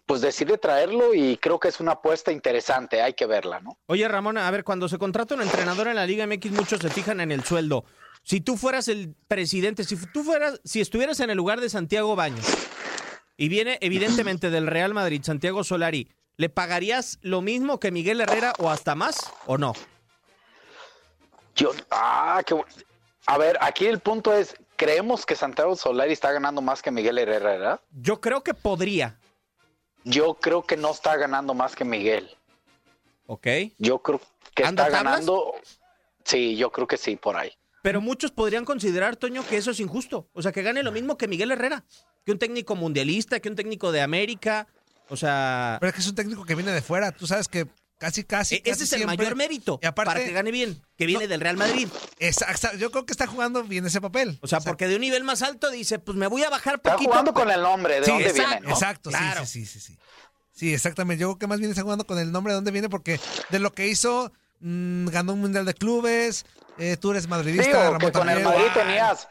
pues 0.06 0.20
decide 0.20 0.56
traerlo 0.56 1.14
y 1.14 1.36
creo 1.36 1.58
que 1.58 1.68
es 1.68 1.80
una 1.80 1.92
apuesta 1.92 2.30
interesante, 2.30 3.02
hay 3.02 3.14
que 3.14 3.26
verla, 3.26 3.60
¿no? 3.60 3.76
Oye, 3.86 4.06
Ramón, 4.06 4.38
a 4.38 4.50
ver, 4.50 4.62
cuando 4.62 4.88
se 4.88 4.98
contrata 4.98 5.34
un 5.34 5.42
entrenador 5.42 5.88
en 5.88 5.96
la 5.96 6.06
Liga 6.06 6.26
MX, 6.26 6.52
muchos 6.52 6.80
se 6.80 6.90
fijan 6.90 7.20
en 7.20 7.32
el 7.32 7.44
sueldo. 7.44 7.84
Si 8.22 8.40
tú 8.40 8.56
fueras 8.56 8.88
el 8.88 9.14
presidente, 9.28 9.84
si 9.84 9.96
tú 9.96 10.22
fueras, 10.22 10.60
si 10.64 10.80
estuvieras 10.80 11.20
en 11.20 11.30
el 11.30 11.36
lugar 11.36 11.60
de 11.60 11.68
Santiago 11.68 12.16
Baños 12.16 12.46
y 13.36 13.48
viene 13.48 13.78
evidentemente 13.80 14.50
del 14.50 14.68
Real 14.68 14.94
Madrid, 14.94 15.22
Santiago 15.24 15.64
Solari, 15.64 16.08
¿le 16.36 16.48
pagarías 16.48 17.18
lo 17.22 17.42
mismo 17.42 17.80
que 17.80 17.90
Miguel 17.90 18.20
Herrera 18.20 18.52
o 18.58 18.70
hasta 18.70 18.94
más 18.94 19.32
o 19.46 19.58
no? 19.58 19.74
Yo, 21.56 21.72
ah, 21.90 22.42
qué 22.46 22.54
A 23.26 23.38
ver, 23.38 23.58
aquí 23.60 23.86
el 23.86 23.98
punto 23.98 24.32
es, 24.32 24.54
¿creemos 24.76 25.26
que 25.26 25.34
Santiago 25.34 25.74
Solari 25.74 26.12
está 26.12 26.30
ganando 26.32 26.60
más 26.62 26.82
que 26.82 26.90
Miguel 26.90 27.18
Herrera? 27.18 27.50
¿verdad? 27.50 27.80
Yo 27.90 28.20
creo 28.20 28.42
que 28.42 28.54
podría, 28.54 29.18
Yo 30.08 30.34
creo 30.34 30.62
que 30.62 30.76
no 30.76 30.92
está 30.92 31.16
ganando 31.16 31.52
más 31.52 31.74
que 31.74 31.84
Miguel. 31.84 32.30
¿ok? 33.26 33.46
Yo 33.78 33.98
creo 33.98 34.20
que 34.54 34.64
¿Anda 34.64 34.84
está 34.84 34.98
tablas? 34.98 35.12
ganando. 35.14 35.54
Sí, 36.24 36.56
yo 36.56 36.70
creo 36.70 36.86
que 36.86 36.96
sí, 36.96 37.16
por 37.16 37.36
ahí. 37.36 37.50
Pero 37.82 38.00
muchos 38.00 38.30
podrían 38.30 38.64
considerar, 38.64 39.16
Toño, 39.16 39.44
que 39.48 39.56
eso 39.56 39.72
es 39.72 39.80
injusto. 39.80 40.28
O 40.32 40.42
sea, 40.42 40.52
que 40.52 40.62
gane 40.62 40.84
lo 40.84 40.92
mismo 40.92 41.18
que 41.18 41.26
Miguel 41.26 41.50
Herrera, 41.50 41.84
que 42.24 42.30
un 42.30 42.38
técnico 42.38 42.76
mundialista, 42.76 43.40
que 43.40 43.48
un 43.48 43.56
técnico 43.56 43.90
de 43.90 44.00
América. 44.00 44.68
O 45.08 45.16
sea, 45.16 45.76
Pero 45.80 45.88
es 45.88 45.94
que 45.96 46.00
es 46.02 46.08
un 46.08 46.14
técnico 46.14 46.44
que 46.44 46.54
viene 46.54 46.70
de 46.70 46.82
fuera. 46.82 47.10
Tú 47.10 47.26
sabes 47.26 47.48
que 47.48 47.66
casi, 47.98 48.24
casi. 48.24 48.56
e- 48.56 48.58
ese 48.58 48.70
casi 48.70 48.82
es 48.84 48.92
el 48.92 48.98
siempre- 48.98 49.16
mayor 49.18 49.36
mérito 49.36 49.78
Y 49.82 49.86
aparte- 49.86 50.10
para 50.12 50.24
que 50.24 50.32
gane 50.32 50.50
bien, 50.50 50.82
que 50.96 51.06
viene 51.06 51.24
No. 51.24 51.28
del 51.30 51.40
Real 51.40 51.56
Madrid. 51.56 51.88
Exacto, 52.18 52.76
yo 52.76 52.90
creo 52.90 53.06
que 53.06 53.12
está 53.12 53.26
jugando 53.26 53.62
bien 53.64 53.86
ese 53.86 54.00
papel. 54.00 54.38
O 54.42 54.46
sea, 54.46 54.60
porque 54.60 54.88
de 54.88 54.94
un 54.96 55.00
nivel 55.00 55.24
más 55.24 55.42
alto 55.42 55.70
dice, 55.70 55.98
pues 55.98 56.16
me 56.16 56.26
voy 56.26 56.42
a 56.44 56.50
bajar 56.50 56.76
Está 56.76 56.92
poquito. 56.92 57.10
jugando 57.10 57.32
con 57.34 57.50
el 57.50 57.60
nombre, 57.62 58.00
¿de 58.00 58.04
Sí, 58.06 58.10
dónde 58.10 58.28
exacto. 58.28 58.50
viene? 58.50 58.66
no? 58.66 58.72
Exacto, 58.74 59.10
sí, 59.10 59.16
Claro. 59.16 59.46
sí, 59.46 59.66
sí, 59.66 59.80
sí, 59.80 59.92
sí. 59.94 59.98
Sí, 60.52 60.72
exactamente. 60.74 61.20
Yo 61.20 61.28
creo 61.28 61.38
que 61.38 61.46
más 61.46 61.58
bien 61.58 61.70
está 61.70 61.82
jugando 61.82 62.06
con 62.06 62.18
el 62.18 62.32
nombre 62.32 62.52
de 62.52 62.56
dónde 62.56 62.70
viene, 62.70 62.88
porque 62.88 63.20
de 63.50 63.58
lo 63.58 63.72
que 63.74 63.88
hizo, 63.88 64.32
mm, 64.60 65.08
ganó 65.08 65.34
un 65.34 65.40
mundial 65.40 65.64
de 65.66 65.74
clubes. 65.74 66.44
eh, 66.78 66.98
tú 66.98 67.10
eres 67.10 67.26
madridista, 67.26 67.68
Digo, 67.68 67.82
Ramón 67.84 67.98
que 68.00 68.12
con 68.12 68.28
el. 68.28 68.44
Madrid 68.44 68.66
tenías, 68.74 69.28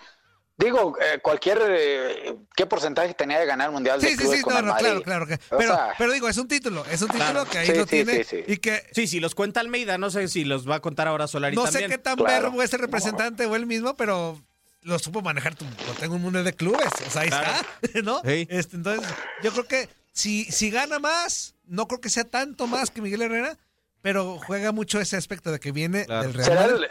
Digo, 0.57 0.95
eh, 1.01 1.19
cualquier. 1.21 1.59
eh, 1.67 2.35
¿Qué 2.55 2.65
porcentaje 2.65 3.13
tenía 3.13 3.39
de 3.39 3.45
ganar 3.45 3.67
el 3.67 3.73
Mundial 3.73 3.99
de 3.99 4.07
Sí, 4.07 4.13
sí, 4.13 4.19
Clubes 4.19 4.37
sí, 4.37 4.43
con 4.43 4.53
no, 4.53 4.59
el 4.59 4.65
no, 4.65 4.71
Madrid? 4.71 4.85
claro, 4.87 5.03
claro. 5.03 5.27
que- 5.27 5.33
O 5.53 5.57
Pero, 5.57 5.75
sea, 5.75 5.93
pero 5.97 6.11
digo, 6.13 6.29
es 6.29 6.37
un 6.37 6.47
título, 6.47 6.85
es 6.89 7.01
un 7.01 7.09
título 7.09 7.31
Claro. 7.31 7.49
que 7.49 7.57
ahí 7.57 7.67
Sí, 7.67 7.73
lo 7.73 7.83
sí, 7.83 7.89
tiene 7.89 8.23
sí, 8.23 8.43
sí. 8.45 8.51
y 8.53 8.57
que 8.57 8.83
Sí, 8.93 9.07
si 9.07 9.19
los 9.19 9.35
cuenta 9.35 9.59
Almeida, 9.59 9.97
no 9.97 10.09
sé 10.09 10.29
si 10.29 10.45
los 10.45 10.69
va 10.69 10.75
a 10.75 10.79
contar 10.79 11.07
ahora 11.09 11.27
Solari 11.27 11.55
no 11.57 11.65
también. 11.65 11.83
sé 11.83 11.89
qué 11.89 11.97
tan 12.01 12.15
Claro. 12.15 12.43
verbo 12.51 12.63
es 12.63 12.73
el 12.73 12.79
representante 12.79 13.45
o 13.45 13.55
él 13.57 13.65
mismo, 13.65 13.95
pero 13.97 14.41
lo 14.83 14.97
supo 14.99 15.21
manejar. 15.21 15.55
tu- 15.55 15.65
Lo 15.65 15.93
tengo 15.99 16.15
un 16.15 16.21
mundial 16.21 16.45
de 16.45 16.53
clubes, 16.53 16.87
o 17.05 17.09
sea, 17.09 17.23
ahí 17.23 17.29
Claro. 17.29 17.51
está, 17.81 18.01
¿no? 18.03 18.21
Sí. 18.23 18.47
Este, 18.49 18.77
entonces, 18.77 19.09
yo 19.43 19.51
creo 19.51 19.67
que 19.67 19.89
si, 20.13 20.45
si 20.45 20.71
gana 20.71 20.99
más, 20.99 21.55
no 21.65 21.85
creo 21.89 21.99
que 21.99 22.09
sea 22.09 22.23
tanto 22.23 22.65
más 22.67 22.91
que 22.91 23.01
Miguel 23.01 23.23
Herrera, 23.23 23.57
pero 24.01 24.39
juega 24.39 24.71
mucho 24.71 25.01
ese 25.01 25.17
aspecto 25.17 25.51
de 25.51 25.59
que 25.59 25.73
viene 25.73 26.05
Claro. 26.05 26.21
del 26.23 26.33
Real 26.33 26.45
¿Será, 26.47 26.65
el, 26.65 26.87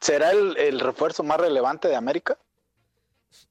¿será 0.00 0.30
el, 0.32 0.56
el 0.58 0.80
refuerzo 0.80 1.22
más 1.22 1.40
relevante 1.40 1.88
de 1.88 1.96
América? 1.96 2.36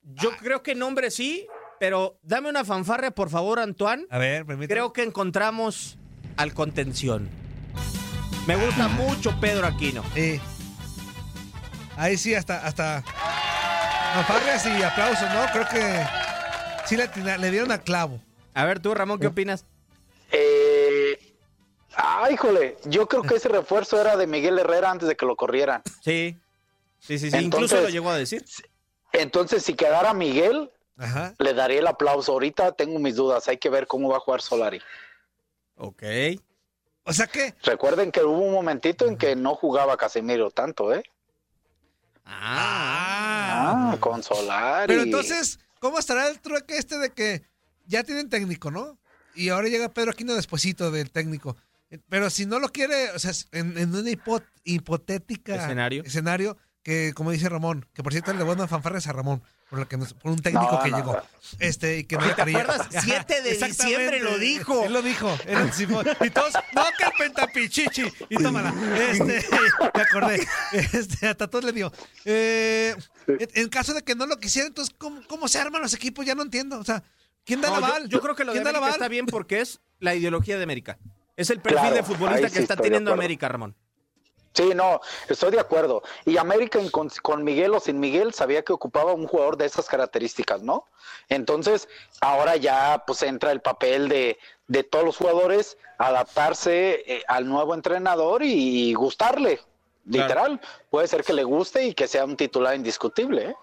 Yo 0.04 0.32
creo 0.38 0.64
que 0.64 0.76
nombre 0.76 1.12
sí, 1.12 1.48
pero 1.80 2.20
dame 2.24 2.50
una 2.50 2.64
fanfarria, 2.66 3.12
por 3.12 3.30
favor, 3.30 3.60
Antoine. 3.60 4.06
A 4.10 4.18
ver, 4.18 4.46
permítame. 4.46 4.68
Creo 4.74 4.94
que 4.94 5.04
encontramos 5.04 5.98
al 6.38 6.54
contención. 6.54 7.30
Me 8.48 8.56
gusta 8.56 8.88
mucho 8.88 9.38
Pedro 9.40 9.68
Aquino. 9.68 10.04
Sí. 10.14 10.40
Ahí 11.98 12.16
sí, 12.16 12.34
hasta, 12.34 12.66
hasta 12.66 13.04
fanfarrias 14.14 14.66
y 14.66 14.84
aplausos, 14.84 15.30
¿no? 15.34 15.46
Creo 15.52 15.68
que 15.68 16.06
sí 16.86 16.96
le, 16.96 17.52
dieron 17.52 17.72
a 17.72 17.80
clavo. 17.80 18.22
A 18.54 18.66
ver, 18.66 18.80
tú, 18.80 18.94
Ramón, 18.94 19.20
¿qué 19.20 19.28
opinas? 19.28 19.66
Eh, 20.32 21.20
ah, 21.96 22.30
híjole, 22.32 22.78
yo 22.86 23.08
creo 23.08 23.24
que 23.24 23.36
ese 23.36 23.50
refuerzo 23.50 24.00
era 24.00 24.16
de 24.16 24.28
Miguel 24.28 24.58
Herrera 24.58 24.92
antes 24.92 25.08
de 25.08 25.16
que 25.16 25.26
lo 25.26 25.36
corrieran. 25.36 25.82
Sí. 26.02 26.38
Sí, 27.00 27.20
sí, 27.20 27.30
sí. 27.32 27.38
Entonces- 27.38 27.44
Incluso 27.44 27.82
lo 27.82 27.90
llegó 27.90 28.10
a 28.10 28.18
decir. 28.18 28.44
Entonces, 29.14 29.64
si 29.64 29.74
quedara 29.74 30.14
Miguel, 30.14 30.72
Ajá. 30.98 31.34
le 31.40 31.54
daría 31.54 31.80
el 31.80 31.88
aplauso. 31.88 32.34
Ahorita 32.34 32.72
tengo 32.74 33.00
mis 33.00 33.16
dudas, 33.16 33.48
hay 33.48 33.58
que 33.58 33.70
ver 33.70 33.88
cómo 33.88 34.10
va 34.10 34.18
a 34.18 34.20
jugar 34.20 34.42
Solari. 34.42 34.82
Ok. 35.76 36.04
O 37.04 37.14
sea 37.14 37.28
que, 37.28 37.54
Recuerden 37.64 38.12
que 38.12 38.22
hubo 38.24 38.40
un 38.40 38.54
momentito 38.54 39.06
en 39.08 39.18
que 39.18 39.36
no 39.36 39.56
jugaba 39.56 39.96
Casemiro 39.98 40.52
tanto, 40.52 40.94
¿eh? 40.94 41.04
Ah. 42.26 43.92
Ah, 43.94 43.98
con 44.00 44.22
Solari. 44.24 44.88
pero 44.88 45.02
entonces, 45.04 45.60
¿cómo 45.80 46.00
estará 46.00 46.28
el 46.28 46.40
trueque 46.40 46.78
este 46.78 46.98
de 46.98 47.12
que 47.12 47.44
ya 47.86 48.04
tienen 48.04 48.30
técnico, 48.30 48.72
¿no? 48.72 48.98
Y 49.36 49.50
ahora 49.50 49.68
llega 49.70 49.90
Pedro 49.94 50.12
Aquino 50.12 50.34
despuesito 50.34 50.92
del 50.92 51.12
técnico. 51.12 51.56
Pero 52.10 52.30
si 52.30 52.46
no 52.46 52.60
lo 52.60 52.68
quiere, 52.70 53.12
o 53.12 53.20
sea, 53.20 53.32
en, 53.54 53.78
en 53.78 53.96
una 53.96 54.10
hipo- 54.10 54.44
hipotética 54.66 55.56
Escenario. 55.56 56.04
escenario, 56.04 56.58
que 56.88 57.12
como 57.14 57.32
dice 57.32 57.50
Ramón, 57.50 57.86
que 57.94 58.02
por 58.02 58.14
cierto 58.14 58.32
le 58.34 58.46
buenas 58.46 58.70
fanfarres 58.70 59.08
a 59.08 59.12
Ramón, 59.12 59.44
por, 59.70 59.78
lo 59.80 59.90
que 59.90 59.98
nos- 59.98 60.14
por 60.14 60.32
un 60.32 60.40
técnico 60.42 60.72
No, 60.72 60.82
que 60.82 60.90
no, 60.90 60.98
llegó. 60.98 61.14
no. 61.16 61.22
Este, 61.60 61.98
y 61.98 62.04
que 62.06 62.16
no 62.16 62.34
¿te 62.34 62.42
acuerdas? 62.44 62.88
7 63.04 63.42
de 63.42 63.58
diciembre 63.58 64.22
lo 64.22 64.38
dijo. 64.38 64.86
Él 64.86 64.94
lo 64.94 65.02
dijo. 65.02 65.38
él 65.48 65.58
anticipó. 65.58 66.02
Y 66.24 66.30
todos, 66.30 66.54
no, 66.74 66.84
que 66.98 67.04
el 67.04 67.12
pentapichichi. 67.18 68.04
Y 68.30 68.42
tómala. 68.42 68.74
Este, 69.12 69.46
me 69.96 70.02
acordé. 70.02 70.48
Este, 70.72 71.28
hasta 71.28 71.48
todos 71.50 71.66
le 71.66 71.74
dio. 71.74 71.92
Eh, 72.24 72.96
en, 73.28 73.68
caso 73.68 73.94
de 73.94 74.02
que 74.04 74.16
no 74.16 74.26
lo 74.26 74.38
quisiera, 74.38 74.70
entonces, 74.70 74.96
¿cómo, 74.98 75.20
¿cómo 75.28 75.50
se 75.50 75.60
arman 75.60 75.82
los 75.82 75.94
equipos? 75.94 76.26
Ya 76.26 76.36
no 76.36 76.44
entiendo. 76.44 76.80
O 76.80 76.86
sea, 76.86 77.04
¿quién 77.44 77.60
da 77.60 77.68
No, 77.68 77.82
la 77.82 77.88
yo- 77.88 77.94
bal? 77.96 78.08
yo, 78.08 78.22
creo 78.22 78.34
que 78.34 78.46
lo 78.46 78.54
de 78.54 78.60
¿Quién 78.60 78.64
da 78.64 78.72
la 78.72 78.78
América 78.78 78.92
bal? 78.94 79.02
está 79.02 79.10
bien 79.10 79.26
porque 79.26 79.60
es 79.60 79.82
la 80.00 80.16
ideología 80.16 80.56
de 80.56 80.64
América. 80.64 80.98
Es 81.36 81.50
el 81.50 81.60
perfil 81.60 81.82
Claro, 81.82 81.96
de 81.98 82.04
futbolista 82.04 82.48
que 82.48 82.56
sí 82.56 82.62
está 82.62 82.78
teniendo. 82.78 83.12
América, 83.12 83.50
Ramón. 83.50 83.76
Sí, 84.58 84.72
no, 84.74 85.02
estoy 85.30 85.52
de 85.52 85.60
acuerdo. 85.60 86.02
Y 86.26 86.38
América 86.38 86.80
con, 86.90 87.12
con 87.22 87.44
Miguel 87.44 87.76
o 87.76 87.80
sin 87.80 88.00
Miguel 88.00 88.34
sabía 88.34 88.64
que 88.64 88.74
ocupaba 88.74 89.14
un 89.14 89.28
jugador 89.28 89.56
de 89.56 89.68
esas 89.68 89.86
características, 89.86 90.64
¿no? 90.64 90.88
Entonces, 91.30 91.88
ahora 92.22 92.56
ya 92.56 93.04
pues 93.06 93.22
entra 93.22 93.52
el 93.52 93.62
papel 93.62 94.10
de, 94.10 94.40
de 94.68 94.84
todos 94.84 95.06
los 95.06 95.18
jugadores, 95.18 95.78
adaptarse 96.00 97.04
eh, 97.06 97.24
al 97.28 97.48
nuevo 97.48 97.76
entrenador 97.76 98.42
y, 98.42 98.96
gustarle, 98.96 99.60
literal. 100.06 100.60
Puede 100.90 101.08
ser 101.08 101.24
que 101.24 101.34
le 101.34 101.44
guste 101.44 101.86
y 101.86 101.94
que 101.94 102.08
sea 102.08 102.26
un 102.26 102.36
titular 102.36 102.76
indiscutible, 102.76 103.50
¿eh? 103.52 103.56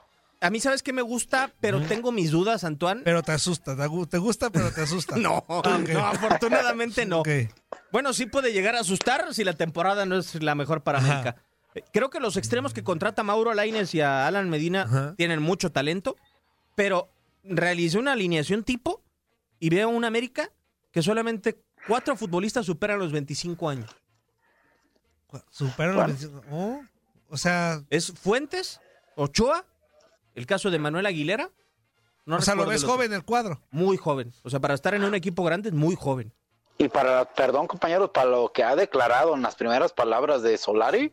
A 0.45 0.51
mí, 0.51 0.61
¿sabes 0.61 0.83
qué 0.83 0.93
me 0.93 1.03
gusta? 1.03 1.53
Pero 1.61 1.81
tengo 1.83 2.13
mis 2.13 2.31
dudas, 2.31 2.65
Antoine. 2.65 3.01
Pero 3.03 3.23
te 3.23 3.33
asusta. 3.33 3.75
Te 3.75 3.83
gu- 3.89 4.09
te 4.09 4.19
gusta, 4.19 4.51
pero 4.51 4.71
te 4.71 4.83
asusta. 4.83 5.17
No, 5.19 5.45
Ah, 5.49 5.79
no, 5.79 6.07
afortunadamente 6.07 7.07
no. 7.07 7.23
Bueno, 7.91 8.13
sí 8.13 8.27
puede 8.27 8.53
llegar 8.53 8.75
a 8.77 8.81
asustar 8.81 9.33
si 9.35 9.43
la 9.45 9.55
temporada 9.55 10.05
no 10.05 10.17
es 10.19 10.35
la 10.43 10.55
mejor 10.55 10.83
para. 10.83 10.99
América. 10.99 11.37
Creo 11.93 12.11
que 12.11 12.21
los 12.21 12.37
extremos 12.37 12.73
que 12.75 12.85
contrata 12.85 13.23
Mauro 13.23 13.55
Laines 13.55 13.95
y 13.95 14.01
a 14.01 14.27
Alan 14.27 14.49
Medina 14.51 14.83
Ajá. 14.83 15.15
tienen 15.17 15.41
mucho 15.43 15.73
talento, 15.73 16.15
pero 16.75 17.09
realicé 17.43 17.99
una 17.99 18.13
alineación 18.13 18.65
tipo 18.65 19.03
y 19.59 19.71
veo 19.71 19.89
una 19.89 20.07
América 20.09 20.51
que 20.93 21.03
solamente 21.03 21.59
cuatro 21.89 22.17
futbolistas 22.17 22.67
superan 22.67 22.99
los 22.99 23.13
25 23.13 23.69
años. 23.69 23.91
Superan 25.51 25.97
los 25.97 26.07
25. 26.07 26.43
Oh, 26.51 26.81
o 27.29 27.37
sea, 27.37 27.83
Es 27.91 28.13
Fuentes, 28.13 28.81
Ochoa, 29.17 29.65
el 30.35 30.47
caso 30.47 30.71
de 30.71 30.79
Manuel 30.79 31.07
Aguilera. 31.07 31.51
No 32.27 32.37
o 32.37 32.41
sea, 32.41 32.55
lo 32.55 32.65
ves 32.67 32.83
los- 32.83 32.91
joven 32.91 33.13
el 33.13 33.25
cuadro. 33.25 33.61
Muy 33.71 33.97
joven. 33.97 34.33
O 34.43 34.51
sea, 34.51 34.61
para 34.61 34.75
estar 34.75 34.95
en 34.95 35.05
un 35.05 35.15
equipo 35.15 35.45
grande 35.45 35.69
es 35.69 35.75
muy 35.75 35.95
joven. 35.95 36.33
Y 36.79 36.89
para, 36.89 37.25
perdón 37.27 37.67
compañeros, 37.67 38.11
para 38.11 38.31
lo 38.31 38.51
que 38.53 38.65
ha 38.65 38.75
declarado 38.75 39.35
en 39.35 39.43
las 39.43 39.55
primeras 39.55 39.93
palabras 39.93 40.43
de 40.43 40.57
Solari, 40.59 41.13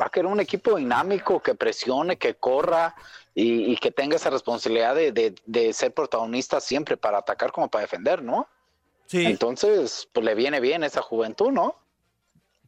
va 0.00 0.06
a 0.06 0.08
querer 0.10 0.26
un 0.26 0.40
equipo 0.40 0.76
dinámico 0.76 1.42
que 1.42 1.54
presione, 1.54 2.16
que 2.16 2.34
corra 2.36 2.94
y, 3.34 3.72
y 3.72 3.76
que 3.76 3.90
tenga 3.90 4.16
esa 4.16 4.30
responsabilidad 4.30 4.94
de, 4.94 5.12
de- 5.12 5.34
de 5.44 5.72
ser 5.72 5.92
protagonista 5.92 6.60
siempre 6.60 6.96
para 6.96 7.18
atacar 7.18 7.52
como 7.52 7.68
para 7.68 7.82
defender, 7.82 8.22
¿no? 8.22 8.48
Sí. 9.06 9.26
Entonces, 9.26 10.08
pues 10.12 10.24
le 10.24 10.34
viene 10.34 10.60
bien 10.60 10.82
esa 10.84 11.02
juventud, 11.02 11.50
¿no? 11.50 11.76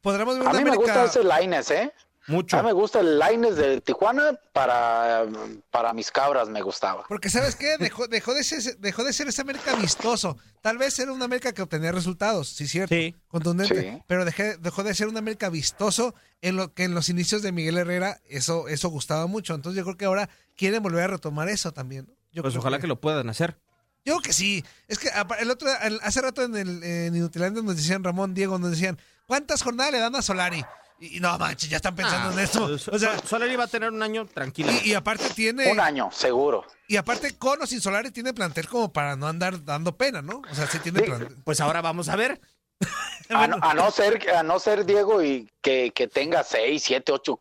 Podremos 0.02 0.38
ver 0.38 0.46
A 0.49 0.52
mí 0.52 0.64
me 0.64 0.76
gusta 0.76 1.04
ese 1.04 1.25
Laines, 1.25 1.70
¿eh? 1.70 1.94
Mucho. 2.26 2.57
A 2.57 2.62
mí 2.62 2.69
me 2.69 2.73
gusta 2.73 3.00
el 3.00 3.19
Laines 3.19 3.57
de 3.57 3.81
Tijuana 3.83 4.38
para, 4.52 5.26
para 5.71 5.93
mis 5.93 6.11
cabras, 6.11 6.49
me 6.49 6.62
gustaba. 6.62 7.04
Porque, 7.07 7.28
¿sabes 7.28 7.54
qué? 7.54 7.76
Dejó, 7.78 8.07
dejó, 8.09 8.33
de 8.33 8.43
ser, 8.45 8.78
dejó 8.78 9.04
de 9.04 9.12
ser 9.12 9.28
ese 9.28 9.43
América 9.43 9.75
vistoso. 9.76 10.38
Tal 10.62 10.78
vez 10.78 10.99
era 10.99 11.12
una 11.12 11.26
América 11.26 11.52
que 11.52 11.61
obtenía 11.61 11.93
resultados, 11.93 12.49
sí, 12.49 12.66
cierto. 12.66 12.95
Sí. 12.95 13.14
Contundente. 13.28 13.78
Sí. 13.93 14.02
Pero 14.07 14.25
dejé- 14.25 14.57
dejó 14.59 14.83
de 14.83 14.95
ser 14.95 15.09
una 15.09 15.19
América 15.19 15.50
vistoso 15.50 16.14
en 16.40 16.57
lo 16.57 16.73
que 16.73 16.85
en 16.85 16.95
los 16.95 17.09
inicios 17.11 17.43
de 17.43 17.52
Miguel 17.52 17.76
Herrera 17.76 18.21
eso, 18.28 18.69
eso 18.69 18.88
gustaba 18.88 19.26
mucho. 19.26 19.54
Entonces 19.54 19.76
yo 19.78 19.85
creo 19.85 19.97
que 19.99 20.04
ahora 20.07 20.31
quieren 20.57 20.83
volver 20.83 21.04
a 21.04 21.09
retomar 21.09 21.49
eso 21.50 21.73
también. 21.73 22.09
Pues 22.40 22.57
ojalá 22.57 22.78
que 22.78 22.87
lo 22.87 23.00
puedan 23.00 23.28
hacer. 23.28 23.59
Yo 24.07 24.14
creo 24.14 24.21
que 24.23 24.33
sí. 24.33 24.64
Es 24.88 24.99
que 24.99 25.09
el 25.40 25.50
otro, 25.50 25.69
el- 25.83 26.00
hace 26.02 26.21
rato 26.23 26.43
en 26.43 26.57
el 26.57 26.83
en 26.83 27.14
Inutilandia 27.16 27.62
nos 27.62 27.76
decían, 27.76 28.02
Ramón, 28.02 28.33
Diego, 28.35 28.59
nos 28.59 28.71
decían, 28.71 28.99
¿cuántas 29.26 29.62
jornadas 29.62 29.93
le 29.93 29.99
dan 29.99 30.14
a 30.16 30.23
Solari? 30.23 30.64
Y, 31.01 31.21
no 31.21 31.37
manches, 31.39 31.69
ya 31.69 31.77
están 31.77 31.95
pensando 31.97 32.33
en 32.33 32.39
eso. 32.45 32.65
O 32.65 32.99
sea, 32.99 33.19
Sol- 33.19 33.29
Solari 33.29 33.57
va 33.57 33.65
a 33.65 33.69
tener 33.69 33.91
un 33.91 34.03
año 34.03 34.27
tranquilo. 34.27 34.71
y, 34.85 34.91
y 34.91 34.95
aparte 34.95 35.29
tiene. 35.35 35.71
Un 35.71 35.81
año, 35.81 36.11
seguro. 36.13 36.65
Y 36.89 36.97
aparte, 36.97 37.37
con 37.37 37.61
o 37.61 37.67
sin 37.67 37.81
Solari 37.81 38.11
tiene 38.11 38.33
plantel 38.33 38.69
como 38.69 38.93
para 38.93 39.17
no 39.17 39.27
andar 39.27 39.65
dando 39.65 39.97
pena, 39.97 40.23
¿no? 40.23 40.43
O 40.51 40.55
sea, 40.55 40.67
sí 40.67 40.79
tiene 40.79 41.01
Sí. 41.01 41.07
plantel. 41.07 41.37
Pues 41.45 41.61
ahora 41.61 41.81
vamos 41.83 42.09
a 42.09 42.17
ver. 42.17 42.41
A 43.31 43.47
no, 43.47 43.57
a 43.63 43.73
no 43.73 43.91
ser, 43.91 44.29
a 44.37 44.43
no 44.43 44.59
ser 44.61 44.85
Diego 44.85 45.23
y 45.23 45.51
que, 45.63 45.93
que 45.95 46.09
tenga 46.09 46.43
seis, 46.45 46.83
siete, 46.85 47.11
ocho 47.13 47.41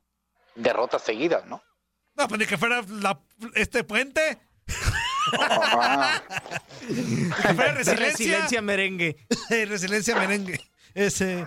derrotas 0.56 1.02
seguidas, 1.02 1.46
¿no? 1.46 1.62
No, 2.16 2.28
pues 2.28 2.40
ni 2.40 2.46
que 2.46 2.58
fuera 2.58 2.82
la- 2.88 3.20
este 3.56 3.84
puente. 3.84 4.40
Que 6.88 7.54
fuera 7.54 7.74
resiliencia. 7.74 7.96
Resiliencia 7.96 8.62
merengue. 8.62 9.18
resiliencia 9.50 10.16
merengue. 10.16 10.60
Ese. 10.94 11.46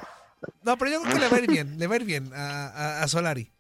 No, 0.63 0.77
pero 0.79 0.91
yo 0.91 1.01
creo 1.03 1.15
que 1.15 1.21
le 1.21 1.29
va 1.29 1.37
a 1.37 1.41
ir 1.41 1.51
bien. 1.51 1.79
Le 1.79 1.87
va 1.87 1.95
a 1.95 1.99
ir 1.99 2.05
bien 2.05 2.31
a, 2.35 2.67
a- 2.69 3.03
a 3.03 3.09
Solari. 3.09 3.51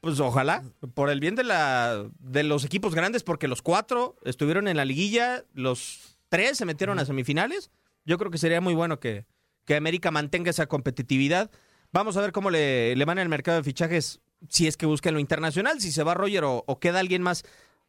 Pues 0.00 0.20
ojalá, 0.20 0.62
por 0.94 1.08
el 1.08 1.18
bien 1.18 1.34
de 1.34 1.44
la 1.44 2.04
de 2.18 2.42
los 2.42 2.64
equipos 2.64 2.94
grandes, 2.94 3.22
porque 3.22 3.48
los 3.48 3.62
cuatro 3.62 4.16
estuvieron 4.24 4.68
en 4.68 4.76
la 4.76 4.84
liguilla, 4.84 5.44
los 5.54 6.18
tres 6.28 6.58
se 6.58 6.66
metieron 6.66 6.98
a 6.98 7.06
semifinales. 7.06 7.70
Yo 8.04 8.18
creo 8.18 8.30
que 8.30 8.36
sería 8.36 8.60
muy 8.60 8.74
bueno 8.74 9.00
que, 9.00 9.24
que 9.64 9.76
América 9.76 10.10
mantenga 10.10 10.50
esa 10.50 10.66
competitividad. 10.66 11.50
Vamos 11.90 12.16
a 12.18 12.20
ver 12.20 12.32
cómo 12.32 12.50
le, 12.50 12.94
le 12.96 13.04
van 13.06 13.16
en 13.18 13.22
el 13.22 13.28
mercado 13.30 13.56
de 13.56 13.64
fichajes, 13.64 14.20
si 14.50 14.66
es 14.66 14.76
que 14.76 14.84
busca 14.84 15.08
en 15.08 15.14
lo 15.14 15.20
internacional, 15.20 15.80
si 15.80 15.90
se 15.90 16.02
va 16.02 16.12
Roger 16.12 16.44
o, 16.44 16.64
o 16.66 16.78
queda 16.78 17.00
alguien 17.00 17.22
más. 17.22 17.44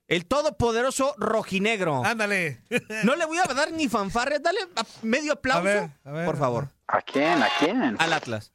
El 0.07 0.25
todopoderoso 0.27 1.15
rojinegro. 1.17 2.03
Ándale. 2.05 2.61
No 3.03 3.15
le 3.15 3.25
voy 3.25 3.37
a 3.39 3.53
dar 3.53 3.71
ni 3.71 3.87
fanfarre, 3.89 4.39
dale 4.39 4.59
medio 5.01 5.33
aplauso, 5.33 5.61
A 5.61 5.63
ver, 5.63 5.89
a 6.03 6.11
ver, 6.11 6.25
por 6.25 6.37
favor, 6.37 6.69
¿A 6.87 7.01
quién? 7.01 7.41
¿A 7.41 7.49
quién? 7.59 7.95
al 7.99 8.13
Atlas. 8.13 8.53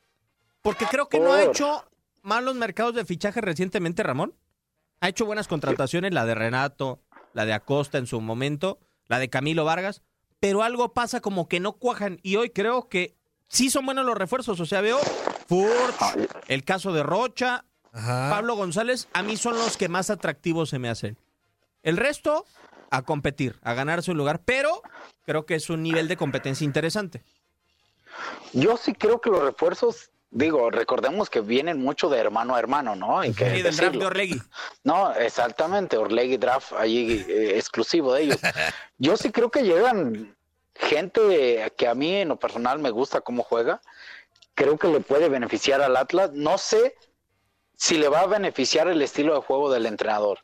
Porque 0.62 0.87
creo 0.87 1.09
que 1.09 1.19
no 1.19 1.33
ha 1.33 1.42
hecho 1.42 1.85
malos 2.23 2.54
mercados 2.54 2.95
de 2.95 3.04
fichaje 3.04 3.40
recientemente, 3.40 4.02
Ramón. 4.02 4.35
Ha 5.00 5.09
hecho 5.09 5.25
buenas 5.26 5.49
contrataciones, 5.49 6.12
la 6.12 6.26
de 6.26 6.35
Renato, 6.35 7.00
la 7.33 7.45
de 7.47 7.54
Acosta 7.54 7.99
en 7.99 8.07
su 8.07 8.21
momento, 8.21 8.78
la 9.09 9.19
de 9.19 9.30
Camilo 9.30 9.64
Vargas, 9.64 10.02
pero 10.38 10.62
algo 10.62 10.92
pasa 10.92 11.21
como 11.21 11.49
que 11.49 11.59
no 11.61 11.73
cuajan 11.73 12.21
y 12.23 12.37
hoy 12.37 12.50
creo 12.50 12.88
que 12.88 13.16
sí 13.49 13.71
son 13.71 13.87
buenos 13.87 14.04
los 14.04 14.16
refuerzos. 14.16 14.61
O 14.61 14.66
sea, 14.66 14.83
veo 14.83 14.99
Furch, 15.49 16.28
el 16.49 16.64
caso 16.64 16.92
de 16.92 17.02
Rocha, 17.02 17.64
Ajá. 17.92 18.30
Pablo 18.30 18.54
González, 18.54 19.09
a 19.14 19.23
mí 19.23 19.37
son 19.37 19.54
los 19.59 19.76
que 19.76 19.88
más 19.88 20.11
atractivos 20.11 20.69
se 20.69 20.78
me 20.78 20.88
hacen. 20.88 21.19
El 21.83 21.97
resto, 21.97 22.45
a 22.91 23.03
competir, 23.03 23.57
a 23.63 23.75
ganarse 23.75 24.11
un 24.11 24.19
lugar, 24.19 24.41
pero 24.45 24.83
creo 25.25 25.47
que 25.47 25.55
es 25.55 25.71
un 25.71 25.83
nivel 25.83 26.09
de 26.09 26.17
competencia 26.17 26.65
interesante. 26.65 27.23
Yo 28.53 28.77
sí 28.77 28.93
creo 28.93 29.21
que 29.21 29.31
los 29.31 29.43
refuerzos, 29.43 30.11
digo, 30.31 30.71
recordemos 30.71 31.31
que 31.31 31.41
vienen 31.41 31.81
mucho 31.81 32.09
de 32.09 32.19
hermano 32.19 32.55
a 32.55 32.59
hermano, 32.59 32.97
¿no? 32.97 33.21
Hay 33.21 33.33
que 33.33 33.59
Y 33.59 33.63
del 33.63 33.77
draft 33.77 33.97
de. 33.97 34.07
Orlegui. 34.07 34.43
No, 34.85 35.13
exactamente, 35.15 35.97
Orlegui 35.97 36.37
Draft 36.37 36.73
allí 36.73 37.25
eh, 37.29 37.57
exclusivo 37.57 38.13
de 38.13 38.23
ellos. 38.23 38.39
Yo 38.99 39.17
sí 39.17 39.31
creo 39.31 39.51
que 39.51 39.63
llegan 39.63 40.37
gente 40.75 41.73
que 41.77 41.89
a 41.89 41.95
mí 41.95 42.17
en 42.17 42.29
lo 42.29 42.39
personal 42.39 42.79
me 42.79 42.91
gusta 42.91 43.21
cómo 43.21 43.43
juega. 43.43 43.81
Creo 44.55 44.79
que 44.79 44.89
le 44.89 45.01
puede 45.01 45.29
beneficiar 45.29 45.81
al 45.81 45.97
Atlas. 45.97 46.33
No 46.33 46.59
sé 46.59 46.95
si 47.77 47.97
le 47.97 48.09
va 48.09 48.21
a 48.21 48.27
beneficiar 48.27 48.89
el 48.89 49.01
estilo 49.01 49.35
de 49.35 49.41
juego 49.41 49.73
del 49.73 49.87
entrenador, 49.87 50.41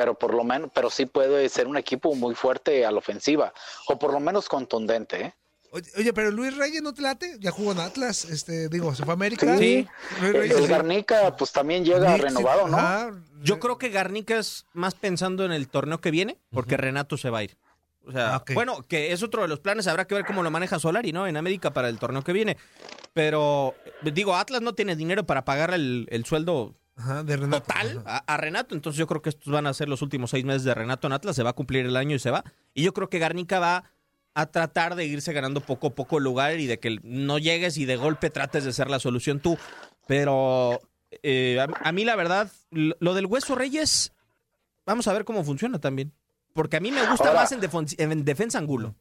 pero 0.00 0.14
por 0.14 0.32
lo 0.32 0.44
menos, 0.44 0.70
pero 0.74 0.88
sí 0.88 1.04
puede 1.04 1.46
ser 1.50 1.66
un 1.66 1.76
equipo 1.76 2.14
muy 2.14 2.34
fuerte 2.34 2.86
a 2.86 2.90
la 2.90 2.96
ofensiva 3.00 3.52
o 3.86 3.98
por 3.98 4.14
lo 4.14 4.18
menos 4.18 4.48
contundente. 4.48 5.20
¿eh? 5.20 5.34
Oye, 5.72 5.90
oye, 5.98 6.12
pero 6.14 6.30
Luis 6.30 6.56
Reyes 6.56 6.80
no 6.80 6.94
te 6.94 7.02
late, 7.02 7.36
ya 7.38 7.50
jugó 7.50 7.72
en 7.72 7.80
Atlas, 7.80 8.24
este, 8.24 8.70
digo, 8.70 8.94
se 8.94 9.04
fue 9.04 9.12
a 9.12 9.14
América. 9.16 9.58
Sí. 9.58 9.86
Luis 10.22 10.32
El, 10.34 10.40
Reyes, 10.40 10.56
el 10.56 10.62
sí. 10.64 10.68
Garnica, 10.70 11.36
pues 11.36 11.52
también 11.52 11.84
llega 11.84 12.14
Sí, 12.16 12.22
renovado, 12.22 12.66
¿no? 12.66 12.78
ajá. 12.78 13.10
Yo 13.42 13.60
creo 13.60 13.76
que 13.76 13.90
Garnica 13.90 14.38
es 14.38 14.64
más 14.72 14.94
pensando 14.94 15.44
en 15.44 15.52
el 15.52 15.68
torneo 15.68 16.00
que 16.00 16.10
viene, 16.10 16.38
porque 16.50 16.78
Renato 16.78 17.18
se 17.18 17.28
va 17.28 17.40
a 17.40 17.42
ir. 17.44 17.58
O 18.06 18.12
sea, 18.12 18.36
Ah, 18.36 18.44
bueno, 18.54 18.82
que 18.88 19.12
es 19.12 19.22
otro 19.22 19.42
de 19.42 19.48
los 19.48 19.60
planes, 19.60 19.86
habrá 19.86 20.06
que 20.06 20.14
ver 20.14 20.24
cómo 20.24 20.42
lo 20.42 20.50
maneja 20.50 20.78
Solari, 20.78 21.12
¿no? 21.12 21.26
En 21.26 21.36
América 21.36 21.74
para 21.74 21.90
el 21.90 21.98
torneo 21.98 22.22
que 22.24 22.32
viene. 22.32 22.56
Pero, 23.12 23.74
digo, 24.02 24.34
Atlas 24.34 24.62
no 24.62 24.74
tiene 24.74 24.96
dinero 24.96 25.24
para 25.26 25.44
pagar 25.44 25.74
el, 25.74 26.06
el 26.10 26.24
sueldo 26.24 26.74
Ajá, 27.00 27.22
de 27.24 27.36
Renato. 27.36 27.62
total 27.62 28.02
a, 28.06 28.18
a 28.18 28.36
Renato, 28.36 28.74
entonces 28.74 28.98
yo 28.98 29.06
creo 29.06 29.22
que 29.22 29.30
estos 29.30 29.52
van 29.52 29.66
a 29.66 29.72
ser 29.74 29.88
los 29.88 30.02
últimos 30.02 30.30
seis 30.30 30.44
meses 30.44 30.64
de 30.64 30.74
Renato 30.74 31.06
en 31.06 31.12
Atlas, 31.14 31.34
se 31.36 31.42
va 31.42 31.50
a 31.50 31.54
cumplir 31.54 31.86
el 31.86 31.96
año 31.96 32.14
y 32.14 32.18
se 32.18 32.30
va. 32.30 32.44
Y 32.74 32.82
yo 32.82 32.92
creo 32.92 33.08
que 33.08 33.18
Garnica 33.18 33.58
va 33.58 33.84
a 34.34 34.46
tratar 34.46 34.94
de 34.94 35.06
irse 35.06 35.32
ganando 35.32 35.60
poco 35.60 35.88
a 35.88 35.94
poco 35.94 36.18
el 36.18 36.24
lugar 36.24 36.58
y 36.60 36.66
de 36.66 36.78
que 36.78 36.98
no 37.02 37.38
llegues 37.38 37.78
y 37.78 37.84
de 37.84 37.96
golpe 37.96 38.30
trates 38.30 38.64
de 38.64 38.72
ser 38.72 38.88
la 38.90 39.00
solución 39.00 39.40
tú. 39.40 39.58
Pero 40.06 40.80
eh, 41.22 41.58
a, 41.60 41.88
a 41.88 41.92
mí 41.92 42.04
la 42.04 42.16
verdad, 42.16 42.50
lo 42.70 42.96
lo 43.00 43.14
del 43.14 43.26
Hueso 43.26 43.54
Reyes, 43.54 44.12
vamos 44.86 45.08
a 45.08 45.12
ver 45.12 45.24
cómo 45.24 45.42
funciona 45.44 45.78
también. 45.78 46.12
Porque 46.52 46.76
a 46.76 46.80
mí 46.80 46.90
me 46.90 47.06
gusta 47.06 47.28
Ahora- 47.28 47.40
más 47.42 47.52
en, 47.52 47.60
defon- 47.60 47.94
en 47.98 48.24
defensa 48.24 48.58
Angulo. 48.58 48.94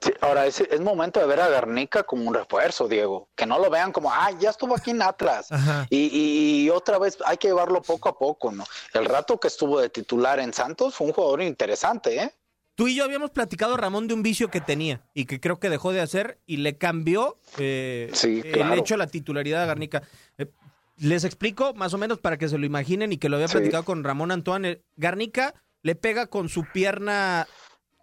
Sí, 0.00 0.12
ahora 0.20 0.46
es, 0.46 0.60
es 0.60 0.80
momento 0.80 1.20
de 1.20 1.26
ver 1.26 1.40
a 1.40 1.48
Garnica 1.48 2.02
como 2.02 2.24
un 2.28 2.34
refuerzo, 2.34 2.88
Diego. 2.88 3.28
Que 3.36 3.46
no 3.46 3.58
lo 3.60 3.70
vean 3.70 3.92
como, 3.92 4.10
ah, 4.12 4.30
ya 4.38 4.50
estuvo 4.50 4.74
aquí 4.76 4.90
en 4.90 5.00
Atlas. 5.02 5.48
Y, 5.90 5.96
y- 5.98 6.64
y 6.64 6.70
otra 6.70 6.98
vez 6.98 7.18
hay 7.24 7.36
que 7.36 7.48
llevarlo 7.48 7.80
poco 7.82 8.08
a 8.08 8.18
poco, 8.18 8.50
¿no? 8.50 8.64
El 8.94 9.04
rato 9.04 9.38
que 9.38 9.46
estuvo 9.48 9.80
de 9.80 9.88
titular 9.88 10.40
en 10.40 10.52
Santos 10.52 10.96
fue 10.96 11.06
un 11.06 11.12
jugador 11.12 11.40
interesante, 11.42 12.16
¿eh? 12.20 12.32
Tú 12.74 12.88
y 12.88 12.96
yo 12.96 13.04
habíamos 13.04 13.30
platicado, 13.30 13.76
Ramón, 13.76 14.06
de 14.08 14.14
un 14.14 14.22
vicio 14.22 14.48
que 14.50 14.60
tenía 14.60 15.06
y 15.14 15.24
que 15.24 15.40
creo 15.40 15.58
que 15.60 15.70
dejó 15.70 15.92
de 15.92 16.00
hacer 16.02 16.40
y 16.46 16.58
le 16.58 16.76
cambió 16.76 17.38
eh, 17.56 18.10
Sí, 18.12 18.42
el 18.44 18.72
hecho 18.74 18.94
de 18.94 18.98
la 18.98 19.06
titularidad 19.06 19.60
de 19.62 19.66
Garnica. 19.66 20.02
Eh, 20.36 20.50
les 20.98 21.24
explico 21.24 21.72
más 21.74 21.94
o 21.94 21.98
menos 21.98 22.18
para 22.18 22.36
que 22.38 22.48
se 22.48 22.58
lo 22.58 22.66
imaginen 22.66 23.12
y 23.12 23.18
que 23.18 23.28
lo 23.28 23.36
había 23.36 23.48
Sí. 23.48 23.52
platicado 23.56 23.84
con 23.84 24.02
Ramón 24.04 24.30
Antoine. 24.32 24.82
Garnica 24.96 25.54
le 25.82 25.94
pega 25.94 26.26
con 26.26 26.48
su 26.50 26.64
pierna 26.72 27.46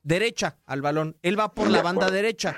derecha 0.04 0.58
al 0.66 0.82
balón. 0.82 1.18
Él 1.22 1.40
va 1.40 1.54
por 1.54 1.70
la 1.70 1.82
banda 1.82 2.10
derecha. 2.12 2.56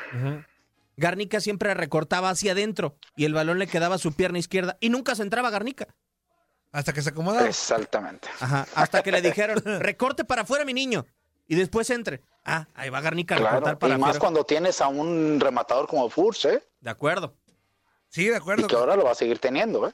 Garnica 0.97 1.39
siempre 1.41 1.73
recortaba 1.73 2.29
hacia 2.29 2.53
adentro 2.53 2.95
y 3.15 3.25
el 3.25 3.33
balón 3.33 3.59
le 3.59 3.67
quedaba 3.67 3.95
a 3.95 3.99
su 3.99 4.13
pierna 4.13 4.39
izquierda 4.39 4.77
y 4.79 4.89
nunca 4.89 5.15
se 5.15 5.23
entraba 5.23 5.49
Garnica. 5.49 5.87
Hasta 6.71 6.93
que 6.93 7.01
se 7.01 7.09
acomoda. 7.09 7.47
Exactamente. 7.47 8.27
Ajá, 8.39 8.65
hasta 8.75 9.01
que 9.03 9.11
le 9.11 9.21
dijeron, 9.21 9.61
recorte 9.79 10.25
para 10.25 10.41
afuera, 10.43 10.65
mi 10.65 10.73
niño. 10.73 11.05
Y 11.47 11.55
después 11.55 11.89
entre. 11.89 12.21
Ah, 12.43 12.67
ahí 12.75 12.89
va 12.89 13.01
Garnica 13.01 13.35
a 13.35 13.37
recortar 13.39 13.61
Claro. 13.61 13.79
para 13.79 13.95
Y 13.95 13.97
más 13.97 14.09
afuera. 14.11 14.19
cuando 14.19 14.43
tienes 14.45 14.81
a 14.81 14.87
un 14.87 15.39
rematador 15.39 15.87
como 15.87 16.09
Furch, 16.09 16.45
¿eh? 16.45 16.63
De 16.81 16.89
acuerdo. 16.89 17.33
Sí, 18.09 18.25
de 18.25 18.31
Y 18.31 18.35
acuerdo. 18.35 18.67
que 18.67 18.75
ahora 18.75 18.95
lo 18.95 19.03
va 19.03 19.11
a 19.11 19.15
seguir 19.15 19.39
teniendo, 19.39 19.87
¿eh? 19.87 19.93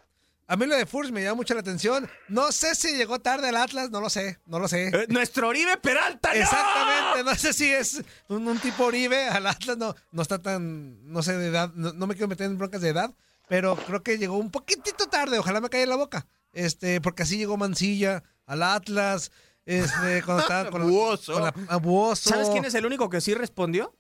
A 0.52 0.58
mí 0.58 0.66
lo 0.66 0.76
de 0.76 0.86
Furs 0.86 1.14
me 1.14 1.24
llama 1.24 1.36
mucho 1.36 1.54
la 1.54 1.62
atención. 1.62 2.10
No 2.28 2.52
sé 2.52 2.76
si 2.76 2.98
llegó 2.98 3.20
tarde 3.20 3.48
al 3.48 3.56
Atlas, 3.56 3.90
no 3.90 4.02
lo 4.02 4.10
sé, 4.10 4.38
no 4.46 4.60
lo 4.60 4.68
sé. 4.68 4.90
Eh, 4.90 5.06
nuestro 5.08 5.48
Oribe 5.48 5.78
Peralta. 5.78 6.34
¡no! 6.34 6.42
Exactamente, 6.42 7.24
no 7.24 7.36
sé 7.36 7.54
si 7.54 7.72
es 7.72 8.04
un, 8.28 8.46
un 8.46 8.60
tipo 8.60 8.84
Oribe 8.84 9.30
al 9.30 9.48
Atlas, 9.48 9.78
no, 9.78 9.96
no 10.12 10.22
está 10.22 10.40
tan, 10.42 11.10
no 11.10 11.24
sé 11.24 11.38
de 11.38 11.48
edad, 11.48 11.72
no, 11.74 11.94
no 11.94 12.06
me 12.06 12.16
quiero 12.16 12.28
meter 12.28 12.48
en 12.48 12.58
broncas 12.58 12.82
de 12.82 12.90
edad, 12.90 13.16
pero 13.48 13.78
creo 13.78 14.04
que 14.04 14.18
llegó 14.18 14.36
un 14.36 14.52
poquitito 14.52 15.08
tarde, 15.08 15.40
ojalá 15.40 15.62
me 15.62 15.70
caiga 15.70 15.86
en 15.86 15.90
la 15.90 15.96
boca, 15.96 16.28
este, 16.52 17.00
porque 17.00 17.24
así 17.24 17.38
llegó 17.38 17.56
Mancilla 17.56 18.22
al 18.46 18.64
Atlas, 18.64 19.32
este, 19.66 20.22
cuando 20.22 20.42
estaba 20.42 20.70
con, 20.70 20.86
Buoso. 20.92 21.32
con 21.32 21.44
la, 21.44 21.54
a 21.70 21.78
Buoso. 21.78 22.30
¿Sabes 22.30 22.50
quién 22.50 22.66
es 22.66 22.76
el 22.76 22.86
único 22.86 23.10
que 23.10 23.22
sí 23.22 23.34
respondió? 23.34 23.96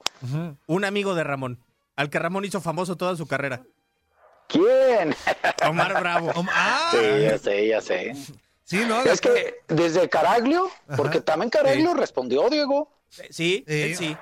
Un 0.67 0.83
amigo 0.83 1.15
de 1.15 1.23
Ramón, 1.23 1.63
al 1.95 2.09
que 2.09 2.19
Ramón 2.19 2.43
hizo 2.43 2.59
famoso 2.59 2.97
toda 2.97 3.15
su 3.15 3.25
carrera. 3.25 3.63
¿Quién? 4.51 5.15
Omar 5.67 5.99
Bravo. 6.01 6.31
Om- 6.35 6.49
ah, 6.51 6.91
Sí, 6.91 7.21
ya 7.23 7.37
sé, 7.37 7.67
ya 7.67 7.81
sé. 7.81 8.15
sí, 8.63 8.83
no, 8.87 9.01
Es 9.03 9.21
que 9.21 9.61
desde 9.67 10.09
Caraglio, 10.09 10.69
porque 10.97 11.21
también 11.21 11.49
Caraglio 11.49 11.93
respondió, 11.93 12.49
Diego. 12.49 12.91
Sí, 13.09 13.63
él 13.67 13.95
sí. 13.95 14.17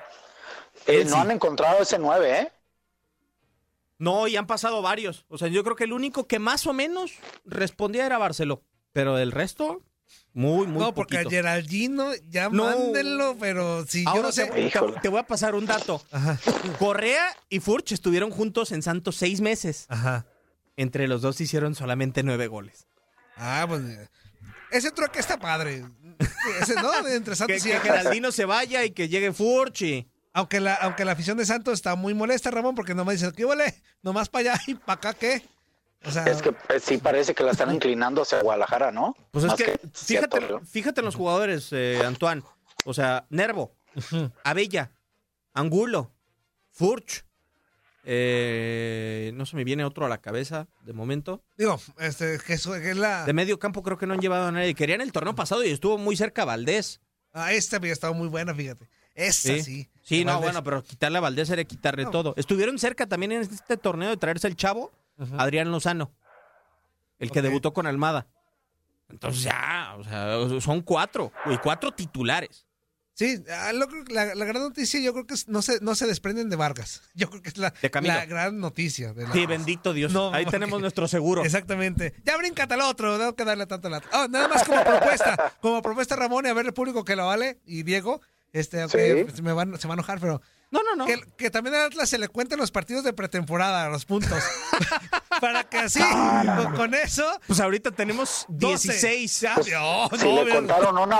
Eh, 0.86 1.00
Él 1.00 1.04
no 1.10 1.16
sí. 1.16 1.22
han 1.22 1.30
encontrado 1.30 1.82
ese 1.82 1.98
9, 1.98 2.38
¿eh? 2.40 2.52
No, 3.98 4.26
y 4.28 4.36
han 4.36 4.46
pasado 4.46 4.80
varios. 4.82 5.26
O 5.28 5.36
sea, 5.36 5.48
yo 5.48 5.62
creo 5.62 5.76
que 5.76 5.84
el 5.84 5.92
único 5.92 6.26
que 6.26 6.38
más 6.38 6.66
o 6.66 6.72
menos 6.72 7.12
respondía 7.44 8.06
era 8.06 8.18
Barceló. 8.18 8.62
Pero 8.92 9.18
el 9.18 9.30
resto, 9.30 9.82
muy, 10.32 10.66
muy 10.66 10.80
no, 10.82 10.94
porque 10.94 11.18
a. 11.18 11.24
Geraldino 11.28 12.12
ya 12.28 12.48
No. 12.48 12.64
mándenlo, 12.64 13.36
pero 13.38 13.84
si 13.86 14.04
yo 14.04 14.22
no 14.22 14.30
sé. 14.32 14.50
te, 15.02 15.08
voy 15.08 15.20
a 15.20 15.26
pasar 15.26 15.54
un 15.54 15.66
dato. 15.66 16.02
Ajá, 16.12 16.38
Correa 16.78 17.26
y 17.48 17.60
Furch 17.60 17.92
estuvieron 17.92 18.30
juntos 18.30 18.72
en 18.72 18.82
Santos 18.82 19.16
seis 19.16 19.40
meses. 19.40 19.86
ajá. 19.88 20.26
Entre 20.76 21.08
los 21.08 21.20
dos 21.20 21.40
hicieron 21.40 21.74
solamente 21.74 22.22
nueve 22.22 22.46
goles. 22.46 22.86
Ah, 23.36 23.66
pues 23.68 23.82
ese 24.70 24.90
trueque 24.92 25.18
está 25.18 25.38
padre. 25.38 25.84
Ese, 26.62 26.74
¿no? 26.76 26.90
Entre 27.08 27.32
Que, 27.32 27.36
Santos 27.36 27.66
y 27.66 27.70
que. 27.70 27.80
Geraldino 27.80 28.32
se 28.32 28.44
vaya 28.44 28.84
y 28.84 28.90
que 28.92 29.08
llegue 29.08 29.32
Furch 29.32 29.82
y... 29.82 30.08
Aunque 30.32 30.60
la, 30.60 30.74
aunque 30.74 31.04
la 31.04 31.12
afición 31.12 31.36
de 31.36 31.44
Santos 31.44 31.74
está 31.74 31.96
muy 31.96 32.14
molesta, 32.14 32.52
Ramón, 32.52 32.76
porque 32.76 32.94
nomás 32.94 33.16
dicen, 33.16 33.32
¿qué 33.32 33.44
huele? 33.44 33.74
Nomás 34.00 34.28
para 34.28 34.52
allá 34.52 34.62
y 34.68 34.74
para 34.76 34.92
acá, 34.94 35.12
¿qué? 35.12 35.42
O 36.04 36.10
sea, 36.10 36.24
Es 36.24 36.40
que 36.42 36.48
eh, 36.50 36.80
sí 36.80 36.98
parece 36.98 37.34
que 37.34 37.42
la 37.42 37.50
están 37.52 37.70
inclinando 37.74 38.22
hacia 38.22 38.40
Guadalajara, 38.42 38.90
¿no? 38.92 39.14
Pues 39.30 39.44
es 39.44 39.50
Más 39.50 39.58
que, 39.58 39.78
fíjate, 39.92 40.40
fíjate 40.64 41.00
en 41.00 41.04
los 41.04 41.14
jugadores, 41.16 41.68
eh, 41.72 42.00
Antoine. 42.04 42.42
O 42.84 42.94
sea, 42.94 43.26
Nervo, 43.28 43.74
Abella, 44.44 44.92
Angulo, 45.52 46.10
Furch. 46.70 47.24
eh, 48.04 49.32
no 49.34 49.44
se 49.46 49.56
me 49.56 49.64
viene 49.64 49.84
otro 49.84 50.06
a 50.06 50.08
la 50.08 50.18
cabeza 50.18 50.66
de 50.82 50.92
momento. 50.92 51.42
digo, 51.58 51.78
este, 51.98 52.38
que, 52.46 52.54
eso- 52.54 52.72
que 52.72 52.90
es 52.92 52.96
la... 52.96 53.24
De 53.24 53.32
medio 53.34 53.58
campo 53.58 53.82
creo 53.82 53.98
que 53.98 54.06
no 54.06 54.14
han 54.14 54.20
llevado 54.20 54.46
a 54.48 54.52
nadie. 54.52 54.74
Querían 54.74 55.00
el 55.02 55.12
torneo 55.12 55.34
pasado 55.34 55.62
y 55.64 55.70
estuvo 55.70 55.98
muy 55.98 56.16
cerca 56.16 56.44
Valdés. 56.46 57.00
Ah, 57.32 57.52
esta 57.52 57.76
había 57.76 57.92
estado 57.92 58.14
muy 58.14 58.28
buena, 58.28 58.54
fíjate. 58.54 58.88
Esa 59.14 59.48
sí. 59.54 59.62
Sí, 59.62 59.88
sí 60.02 60.24
no, 60.24 60.32
Valdés. 60.32 60.46
bueno, 60.46 60.64
pero 60.64 60.82
quitarle 60.82 61.18
a 61.18 61.20
Valdés 61.20 61.50
era 61.50 61.62
quitarle 61.64 62.04
No. 62.04 62.10
todo. 62.10 62.34
Estuvieron 62.36 62.78
cerca 62.78 63.06
también 63.06 63.32
en 63.32 63.42
este 63.42 63.76
torneo 63.76 64.08
de 64.08 64.16
traerse 64.16 64.48
el 64.48 64.56
chavo, 64.56 64.90
Adrián 65.38 65.70
Lozano, 65.70 66.12
el 67.18 67.30
que 67.30 67.42
debutó 67.42 67.72
con 67.72 67.86
Almada. 67.86 68.26
Entonces 69.08 69.42
ya, 69.42 69.94
o 69.98 70.04
sea, 70.04 70.60
son 70.60 70.82
cuatro, 70.82 71.32
y 71.46 71.56
cuatro 71.58 71.92
titulares. 71.92 72.66
Sí, 73.12 73.42
ah, 73.52 73.72
lo 73.74 73.86
creo 73.88 74.04
que 74.04 74.14
la, 74.14 74.34
la 74.34 74.44
gran 74.46 74.62
noticia 74.62 74.98
yo 75.00 75.12
creo 75.12 75.26
que 75.26 75.34
es- 75.34 75.46
no, 75.48 75.60
se, 75.60 75.80
no 75.82 75.94
se 75.94 76.06
desprenden 76.06 76.48
de 76.48 76.56
Vargas. 76.56 77.02
Yo 77.14 77.28
creo 77.28 77.42
que 77.42 77.50
es 77.50 77.58
la, 77.58 77.70
De 77.82 77.90
Camilo. 77.90 78.14
la 78.14 78.24
gran 78.24 78.58
noticia. 78.60 79.12
de 79.12 79.24
la- 79.26 79.32
Sí, 79.32 79.44
bendito 79.44 79.92
Dios. 79.92 80.10
No, 80.12 80.32
Ahí 80.32 80.44
porque- 80.44 80.56
tenemos 80.58 80.80
nuestro 80.80 81.06
seguro. 81.06 81.44
Exactamente. 81.44 82.14
Ya 82.24 82.38
bríncate 82.38 82.72
al 82.74 82.80
otro, 82.82 83.18
no 83.18 83.24
hay 83.26 83.32
que 83.34 83.44
darle 83.44 83.66
tanto 83.66 83.90
la... 83.90 84.00
Ah, 84.12 84.26
nada 84.30 84.48
más 84.48 84.64
como 84.64 84.82
propuesta, 84.84 85.52
como 85.60 85.82
propuesta 85.82 86.16
Ramón 86.16 86.46
y 86.46 86.48
a 86.48 86.54
ver 86.54 86.64
el 86.66 86.72
público 86.72 87.04
que 87.04 87.14
lo 87.14 87.26
vale 87.26 87.60
y 87.66 87.82
Diego, 87.82 88.22
este, 88.54 88.88
Sí. 88.88 89.24
pues, 89.24 89.42
me 89.42 89.52
van, 89.52 89.78
se 89.78 89.86
va 89.86 89.94
a 89.94 89.96
enojar, 89.96 90.18
pero 90.18 90.40
No, 90.70 90.82
no, 90.84 90.94
no. 90.94 91.04
que, 91.06 91.20
que 91.36 91.50
también 91.50 91.74
al 91.74 91.86
Atlas 91.86 92.08
se 92.08 92.16
le 92.18 92.28
cuenten 92.28 92.58
los 92.58 92.70
partidos 92.70 93.02
de 93.02 93.12
pretemporada, 93.12 93.88
los 93.88 94.04
puntos. 94.04 94.42
Para 95.40 95.64
que 95.64 95.78
así, 95.78 96.00
con, 96.00 96.76
con 96.76 96.94
eso, 96.94 97.24
Pues 97.46 97.58
ahorita 97.60 97.90
tenemos 97.90 98.44
12. 98.48 98.88
16. 98.92 99.40
Ya, 99.40 99.54
Pues, 99.56 99.68
no, 99.68 100.08
si 100.18 100.24
no, 100.26 100.34
le 100.36 100.44
mira, 100.44 100.54
contaron 100.56 100.98
una... 100.98 101.16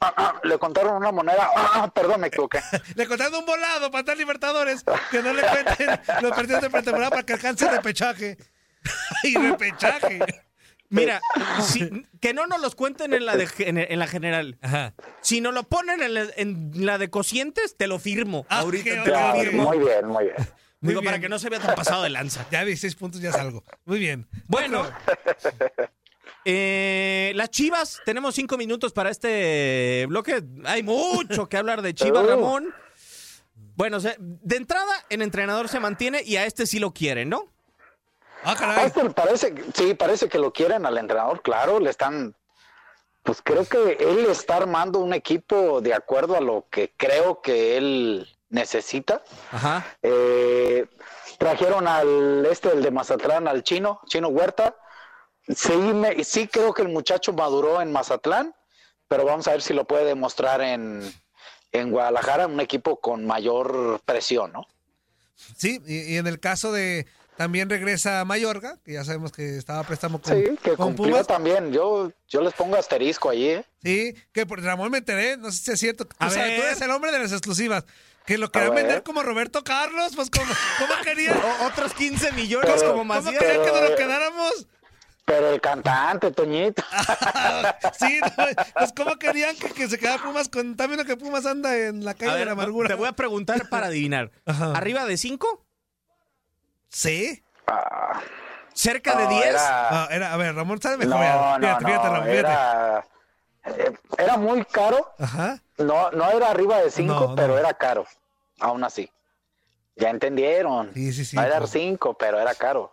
ah, 0.00 0.14
ah, 0.16 0.40
le 0.44 0.58
contaron 0.58 0.96
una 0.96 1.10
moneda... 1.10 1.50
ah, 1.56 1.90
perdón, 1.92 2.20
me 2.20 2.28
equivoqué. 2.28 2.60
le 2.94 3.06
contaron 3.08 3.34
un 3.40 3.46
volado 3.46 3.90
para 3.90 4.00
estar 4.00 4.16
Libertadores, 4.16 4.84
que 5.10 5.22
no 5.22 5.32
le 5.32 5.42
cuenten 5.42 6.00
los 6.20 6.30
partidos 6.30 6.62
de 6.62 6.70
pretemporada 6.70 7.10
para 7.10 7.22
que 7.24 7.32
alcance 7.32 7.68
repechaje. 7.68 8.36
y 9.24 9.36
repechaje. 9.36 10.20
Mira, 10.92 11.20
si- 11.62 11.88
que 12.20 12.34
no 12.34 12.46
nos 12.46 12.60
los 12.60 12.74
cuenten 12.74 13.14
en 13.14 13.24
la, 13.26 13.36
de, 13.36 13.48
en, 13.58 13.78
en 13.78 13.98
la 13.98 14.06
general. 14.06 14.58
Ajá. 14.62 14.94
Si 15.20 15.40
nos 15.40 15.54
lo 15.54 15.64
ponen 15.64 16.02
en 16.02 16.14
la, 16.14 16.26
en 16.36 16.70
la 16.86 16.98
de 16.98 17.10
cocientes, 17.10 17.76
te 17.76 17.86
lo 17.86 17.98
firmo. 17.98 18.46
Ah, 18.48 18.60
Ahorita 18.60 19.02
te 19.02 19.10
lo 19.10 19.32
firmo. 19.34 19.64
muy 19.64 19.78
bien, 19.78 20.06
muy 20.06 20.24
bien. 20.24 20.36
Muy 20.80 20.90
Digo, 20.94 21.02
para 21.02 21.20
que 21.20 21.28
no 21.28 21.38
se 21.38 21.48
vea 21.48 21.60
tan 21.60 21.74
pasado 21.76 22.02
de 22.02 22.10
lanza. 22.10 22.44
Ya 22.50 22.64
16 22.64 22.96
puntos 22.96 23.20
ya 23.20 23.30
salgo. 23.32 23.62
Muy 23.84 24.00
bien. 24.00 24.26
Bueno, 24.48 24.84
eh, 26.44 27.32
la 27.34 27.42
las 27.44 27.50
Chivas, 27.50 28.00
tenemos 28.04 28.34
cinco 28.34 28.56
minutos 28.56 28.92
para 28.92 29.10
este 29.10 30.06
bloque. 30.08 30.42
Hay 30.64 30.82
mucho 30.82 31.48
que 31.48 31.56
hablar 31.56 31.82
de 31.82 31.94
Chivas, 31.94 32.26
Ramón. 32.28 32.74
Bueno, 33.76 33.96
o 33.96 34.00
sea, 34.00 34.14
de 34.18 34.56
entrada, 34.56 34.92
el 35.08 35.22
entrenador 35.22 35.68
se 35.68 35.80
mantiene 35.80 36.22
y 36.24 36.36
a 36.36 36.46
este 36.46 36.66
sí 36.66 36.78
lo 36.78 36.92
quieren, 36.92 37.28
¿no? 37.28 37.51
Ah, 38.42 38.56
caray. 38.56 38.90
parece, 39.14 39.54
sí, 39.74 39.94
parece 39.94 40.28
que 40.28 40.38
lo 40.38 40.52
quieren 40.52 40.84
al 40.84 40.98
entrenador, 40.98 41.42
claro, 41.42 41.78
le 41.78 41.90
están, 41.90 42.34
pues 43.22 43.40
creo 43.42 43.64
que 43.64 43.98
él 44.00 44.26
está 44.26 44.56
armando 44.56 44.98
un 44.98 45.14
equipo 45.14 45.80
de 45.80 45.94
acuerdo 45.94 46.36
a 46.36 46.40
lo 46.40 46.66
que 46.70 46.92
creo 46.96 47.40
que 47.40 47.76
él 47.76 48.28
necesita. 48.48 49.22
Ajá. 49.50 49.86
Eh, 50.02 50.86
trajeron 51.38 51.88
al 51.88 52.46
este, 52.46 52.70
el 52.70 52.82
de 52.82 52.90
Mazatlán, 52.90 53.48
al 53.48 53.62
chino, 53.62 54.00
chino 54.06 54.28
Huerta. 54.28 54.76
Sí, 55.48 55.72
me, 55.72 56.22
sí 56.24 56.46
creo 56.46 56.72
que 56.72 56.82
el 56.82 56.88
muchacho 56.88 57.32
maduró 57.32 57.80
en 57.80 57.92
Mazatlán, 57.92 58.54
pero 59.08 59.24
vamos 59.24 59.48
a 59.48 59.52
ver 59.52 59.62
si 59.62 59.74
lo 59.74 59.84
puede 59.84 60.04
demostrar 60.04 60.60
en, 60.60 61.12
en 61.72 61.90
Guadalajara, 61.90 62.46
un 62.46 62.60
equipo 62.60 63.00
con 63.00 63.26
mayor 63.26 64.00
presión, 64.04 64.52
¿no? 64.52 64.66
Sí, 65.56 65.80
y, 65.84 66.14
y 66.14 66.16
en 66.18 66.26
el 66.28 66.38
caso 66.38 66.70
de 66.72 67.06
también 67.36 67.68
regresa 67.70 68.24
Mayorga, 68.24 68.78
que 68.84 68.92
ya 68.92 69.04
sabemos 69.04 69.32
que 69.32 69.56
estaba 69.56 69.80
a 69.80 69.84
préstamo 69.84 70.20
con, 70.20 70.34
Sí, 70.34 70.44
que 70.62 70.70
con 70.76 70.94
cumplió 70.94 71.12
Pumas. 71.12 71.26
también. 71.26 71.72
Yo, 71.72 72.12
yo 72.28 72.40
les 72.42 72.52
pongo 72.54 72.76
asterisco 72.76 73.30
ahí, 73.30 73.46
¿eh? 73.46 73.64
Sí, 73.82 74.14
que 74.32 74.46
por 74.46 74.62
Ramón 74.62 74.90
me 74.90 74.98
enteré, 74.98 75.36
no 75.36 75.50
sé 75.50 75.58
si 75.64 75.70
es 75.72 75.80
cierto. 75.80 76.04
Tú, 76.04 76.14
A 76.18 76.30
sabes, 76.30 76.56
tú 76.56 76.60
ver. 76.62 76.70
eres 76.70 76.80
el 76.82 76.90
hombre 76.90 77.10
de 77.12 77.18
las 77.18 77.32
exclusivas. 77.32 77.84
Que 78.26 78.38
lo 78.38 78.46
A 78.46 78.52
querían 78.52 78.74
ver. 78.74 78.84
vender 78.84 79.02
como 79.02 79.22
Roberto 79.22 79.64
Carlos, 79.64 80.12
pues 80.14 80.30
como, 80.30 80.46
¿cómo 80.78 80.92
querían? 81.02 81.36
O- 81.62 81.66
otros 81.66 81.92
15 81.94 82.32
millones 82.32 82.70
Pero- 82.72 82.80
como 82.92 82.98
¿Cómo 82.98 83.04
Macías. 83.06 83.42
querían 83.42 83.64
que 83.64 83.72
nos 83.72 83.90
lo 83.90 83.96
quedáramos? 83.96 84.66
Pero 85.24 85.50
el 85.50 85.60
cantante, 85.60 86.30
Toñito. 86.32 86.82
sí, 87.98 88.20
no, 88.20 88.44
pues 88.74 88.92
¿cómo 88.94 89.16
querían 89.18 89.56
que, 89.56 89.70
que 89.70 89.88
se 89.88 89.98
quedara 89.98 90.22
Pumas 90.22 90.48
con 90.48 90.76
también 90.76 90.98
lo 90.98 91.04
que 91.06 91.16
Pumas 91.16 91.46
anda 91.46 91.76
en 91.76 92.04
la 92.04 92.14
calle 92.14 92.30
A 92.30 92.34
de 92.34 92.38
ver, 92.40 92.46
la 92.46 92.52
amargura? 92.52 92.88
te 92.88 92.94
voy 92.94 93.08
a 93.08 93.12
preguntar 93.12 93.68
para 93.68 93.86
adivinar. 93.86 94.30
Ajá. 94.46 94.72
¿Arriba 94.72 95.04
de 95.06 95.16
5? 95.16 95.64
Sí. 96.92 97.42
Ah, 97.66 98.20
¿Cerca 98.74 99.16
de 99.16 99.24
no, 99.24 99.30
10? 99.30 99.46
Era, 99.46 99.88
Ah, 100.04 100.08
era, 100.10 100.32
a 100.32 100.36
ver, 100.36 100.54
Ramón 100.54 100.80
sabe 100.80 100.98
mejor. 100.98 101.14
no, 101.14 101.18
mira, 101.20 101.58
no, 101.58 101.66
fíjate, 101.78 101.84
fíjate, 101.86 102.08
Ramón, 102.08 102.22
fíjate. 102.24 102.38
era, 102.38 103.06
eh, 103.64 103.92
era 104.18 104.36
muy 104.36 104.64
caro. 104.64 105.14
Ajá. 105.18 105.60
No, 105.78 106.10
no 106.12 106.30
era 106.30 106.50
arriba 106.50 106.78
de 106.80 106.90
5, 106.90 107.12
No, 107.14 107.20
no. 107.28 107.34
pero 107.34 107.58
era 107.58 107.74
caro. 107.74 108.06
Aún 108.60 108.84
así. 108.84 109.10
Ya 109.96 110.10
entendieron. 110.10 110.92
Sí, 110.94 111.12
sí, 111.12 111.24
sí. 111.24 111.36
no 111.36 111.42
era 111.42 111.58
pues. 111.58 111.70
5, 111.70 112.14
pero 112.14 112.38
era 112.40 112.54
caro. 112.54 112.92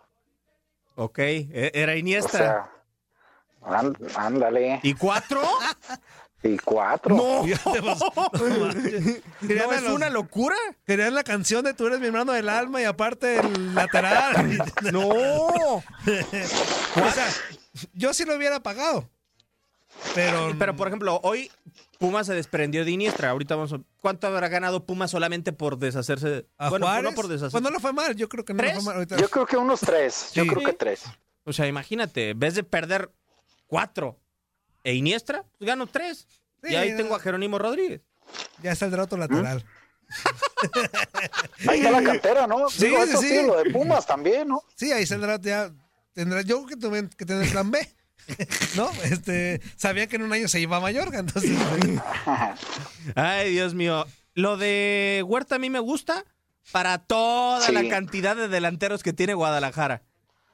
Ok, 0.96 1.18
e- 1.18 1.70
era 1.74 1.92
O 1.92 1.96
Iniesta. 1.96 2.38
sea, 2.38 2.70
án- 3.62 3.96
ándale. 4.16 4.80
¿Y 4.82 4.94
4? 4.94 5.40
Y 6.42 6.56
4. 6.58 7.14
¡No! 7.16 7.44
Fíjate, 7.44 7.82
pues, 7.82 7.98
no 8.58 8.66
manches. 8.66 9.22
Querían 9.40 9.66
¿No 9.66 9.70
a 9.72 9.76
es 9.76 9.82
los- 9.82 9.92
una 9.92 10.08
locura? 10.10 10.56
Querían 10.86 11.14
la 11.14 11.22
canción 11.24 11.64
de 11.64 11.74
Tú 11.74 11.86
eres 11.86 12.00
mi 12.00 12.06
hermano 12.06 12.32
del 12.32 12.48
alma 12.48 12.80
y 12.80 12.84
aparte 12.84 13.38
el 13.40 13.74
lateral. 13.74 14.58
¡No! 14.92 15.08
o 15.08 15.82
sea, 17.14 17.26
yo 17.92 18.14
sí 18.14 18.24
lo 18.24 18.36
hubiera 18.36 18.60
pagado. 18.62 19.08
Pero, 20.14 20.54
Pero, 20.58 20.76
por 20.76 20.86
ejemplo, 20.88 21.20
hoy 21.24 21.50
Pumas 21.98 22.26
se 22.26 22.32
desprendió 22.34 22.84
de 22.86 22.90
Iniestra. 22.90 23.30
Ahorita 23.30 23.56
vamos 23.56 23.72
a... 23.74 23.80
¿Cuánto 24.00 24.26
habrá 24.28 24.48
ganado 24.48 24.86
Pumas 24.86 25.10
solamente 25.10 25.52
por 25.52 25.76
deshacerse? 25.78 26.46
a 26.56 26.70
bueno, 26.70 26.86
Juárez, 26.86 27.04
no 27.04 27.12
por 27.14 27.28
deshacerse. 27.28 27.52
pues 27.52 27.62
no 27.62 27.70
le 27.70 27.80
fue 27.80 27.92
mal, 27.92 28.14
yo 28.16 28.28
creo 28.28 28.44
que 28.44 28.54
no 28.54 28.58
¿Tres? 28.62 28.74
fue 28.76 28.82
mal. 28.84 28.94
Ahorita- 28.94 29.16
Yo 29.18 29.28
creo 29.28 29.44
que 29.46 29.56
unos 29.58 29.80
3. 29.80 30.30
Yo 30.32 30.46
creo 30.46 30.64
que 30.64 30.72
3. 30.72 31.02
O 31.44 31.52
sea, 31.52 31.66
imagínate, 31.66 32.30
en 32.30 32.38
vez 32.38 32.54
de 32.54 32.62
perder 32.62 33.10
4 33.66 34.16
e 34.84 34.94
Iniestra, 34.94 35.44
pues 35.58 35.66
gano 35.68 35.86
3. 35.86 36.26
Sí, 36.62 36.72
y 36.72 36.74
ahí 36.76 36.90
no. 36.92 36.96
tengo 36.98 37.14
a 37.14 37.20
Jerónimo 37.20 37.58
Rodríguez. 37.58 38.02
Ya 38.62 38.74
saldrá 38.74 39.04
otro 39.04 39.18
lateral. 39.18 39.64
Ahí 41.68 41.78
está 41.78 41.90
la 41.90 42.02
cantera, 42.02 42.46
¿no? 42.46 42.68
Sí, 42.70 42.86
Digo, 42.86 43.04
sí, 43.04 43.10
eso 43.10 43.20
sí. 43.22 43.28
sí, 43.28 43.46
lo 43.46 43.62
de 43.62 43.70
Pumas 43.70 44.06
también, 44.06 44.48
¿no? 44.48 44.62
Sí, 44.74 44.92
ahí 44.92 45.06
saldrá 45.06 45.40
ya. 45.40 45.70
Tendrá, 46.12 46.42
yo 46.42 46.56
creo 46.64 46.66
que 46.66 46.76
tuve 46.76 47.08
que 47.16 47.24
tener 47.24 47.48
plan 47.50 47.70
B. 47.70 47.88
¿No? 48.76 48.90
Este, 49.04 49.60
sabía 49.76 50.06
que 50.06 50.16
en 50.16 50.22
un 50.22 50.32
año 50.32 50.48
se 50.48 50.60
iba 50.60 50.76
a 50.76 50.80
Mallorca, 50.80 51.18
entonces. 51.18 51.50
Ay, 53.14 53.50
Dios 53.52 53.74
mío. 53.74 54.06
Lo 54.34 54.56
de 54.56 55.24
Huerta 55.26 55.56
a 55.56 55.58
mí 55.58 55.70
me 55.70 55.78
gusta 55.80 56.24
para 56.72 56.98
toda 56.98 57.66
Sí. 57.66 57.72
la 57.72 57.88
cantidad 57.88 58.36
de 58.36 58.48
delanteros 58.48 59.02
que 59.02 59.12
tiene 59.12 59.34
Guadalajara. 59.34 60.02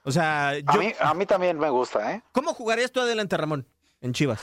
O 0.04 0.12
sea, 0.12 0.50
A, 0.50 0.58
yo, 0.58 0.78
mí, 0.78 0.92
a 1.00 1.14
mí 1.14 1.26
también 1.26 1.58
me 1.58 1.68
gusta, 1.68 2.12
¿eh? 2.14 2.22
¿cómo 2.32 2.54
jugarías 2.54 2.92
tú 2.92 3.00
adelante, 3.00 3.36
Ramón? 3.36 3.66
En 4.06 4.12
Chivas. 4.12 4.38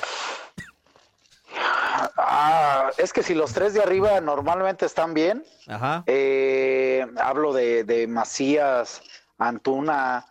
Ah, 2.18 2.92
es 2.98 3.14
que 3.14 3.24
si 3.24 3.34
los 3.34 3.54
tres 3.54 3.74
de 3.74 3.82
arriba 3.82 4.20
normalmente 4.20 4.86
están 4.86 5.14
bien, 5.14 5.46
Ajá. 5.68 6.04
eh, 6.06 7.06
hablo 7.18 7.54
de, 7.54 7.86
de 7.86 8.08
Macías, 8.08 9.02
Antuna 9.38 10.26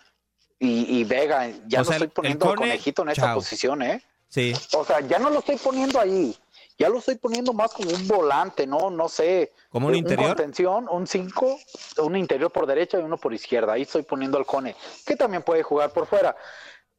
y, 0.58 0.98
y 1.00 1.04
Vega, 1.04 1.48
ya 1.66 1.80
O 1.80 1.84
no 1.84 1.84
sea, 1.86 1.94
estoy 1.96 2.08
poniendo 2.08 2.50
el 2.50 2.56
conejito 2.58 3.02
en 3.02 3.08
esta 3.08 3.22
chao. 3.22 3.34
posición, 3.36 3.82
¿eh? 3.82 4.02
Sí. 4.28 4.52
O 4.74 4.84
sea, 4.84 5.00
ya 5.00 5.18
no 5.18 5.30
lo 5.30 5.38
estoy 5.38 5.56
poniendo 5.56 5.98
ahí, 5.98 6.36
ya 6.78 6.90
lo 6.90 6.98
estoy 6.98 7.16
poniendo 7.16 7.54
más 7.54 7.72
como 7.72 7.90
un 7.90 8.06
volante, 8.06 8.66
¿no? 8.66 8.90
No 8.90 9.08
sé. 9.08 9.52
¿Como 9.70 9.86
un 9.88 9.94
eh, 9.94 9.98
interior? 9.98 10.28
contención, 10.28 10.88
un 10.90 11.06
5, 11.06 11.58
un 11.98 12.16
interior 12.16 12.50
por 12.52 12.66
derecha 12.66 12.98
y 12.98 13.02
uno 13.02 13.16
por 13.16 13.32
izquierda. 13.32 13.72
Ahí 13.72 13.82
estoy 13.82 14.02
poniendo 14.02 14.36
al 14.36 14.44
Cone, 14.44 14.76
que 15.06 15.16
también 15.16 15.42
puede 15.42 15.62
jugar 15.62 15.90
por 15.90 16.06
fuera. 16.06 16.36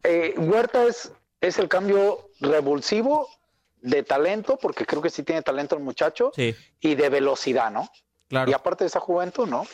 Eh, 0.04 0.34
Huerta 0.38 0.84
es, 0.86 1.12
es 1.44 1.60
el 1.60 1.68
cambio 1.68 2.30
revulsivo 2.40 3.28
de 3.82 4.02
talento, 4.02 4.58
porque 4.58 4.86
creo 4.86 5.02
que 5.02 5.10
sí 5.10 5.24
tiene 5.24 5.42
talento 5.42 5.76
el 5.76 5.84
muchacho, 5.84 6.32
Sí, 6.34 6.56
y 6.80 6.96
de 6.96 7.10
velocidad, 7.10 7.70
¿no? 7.70 7.90
claro. 8.30 8.50
Y 8.50 8.54
aparte 8.54 8.86
de 8.86 8.88
esa 8.88 9.02
juventud, 9.02 9.48
¿no? 9.48 9.68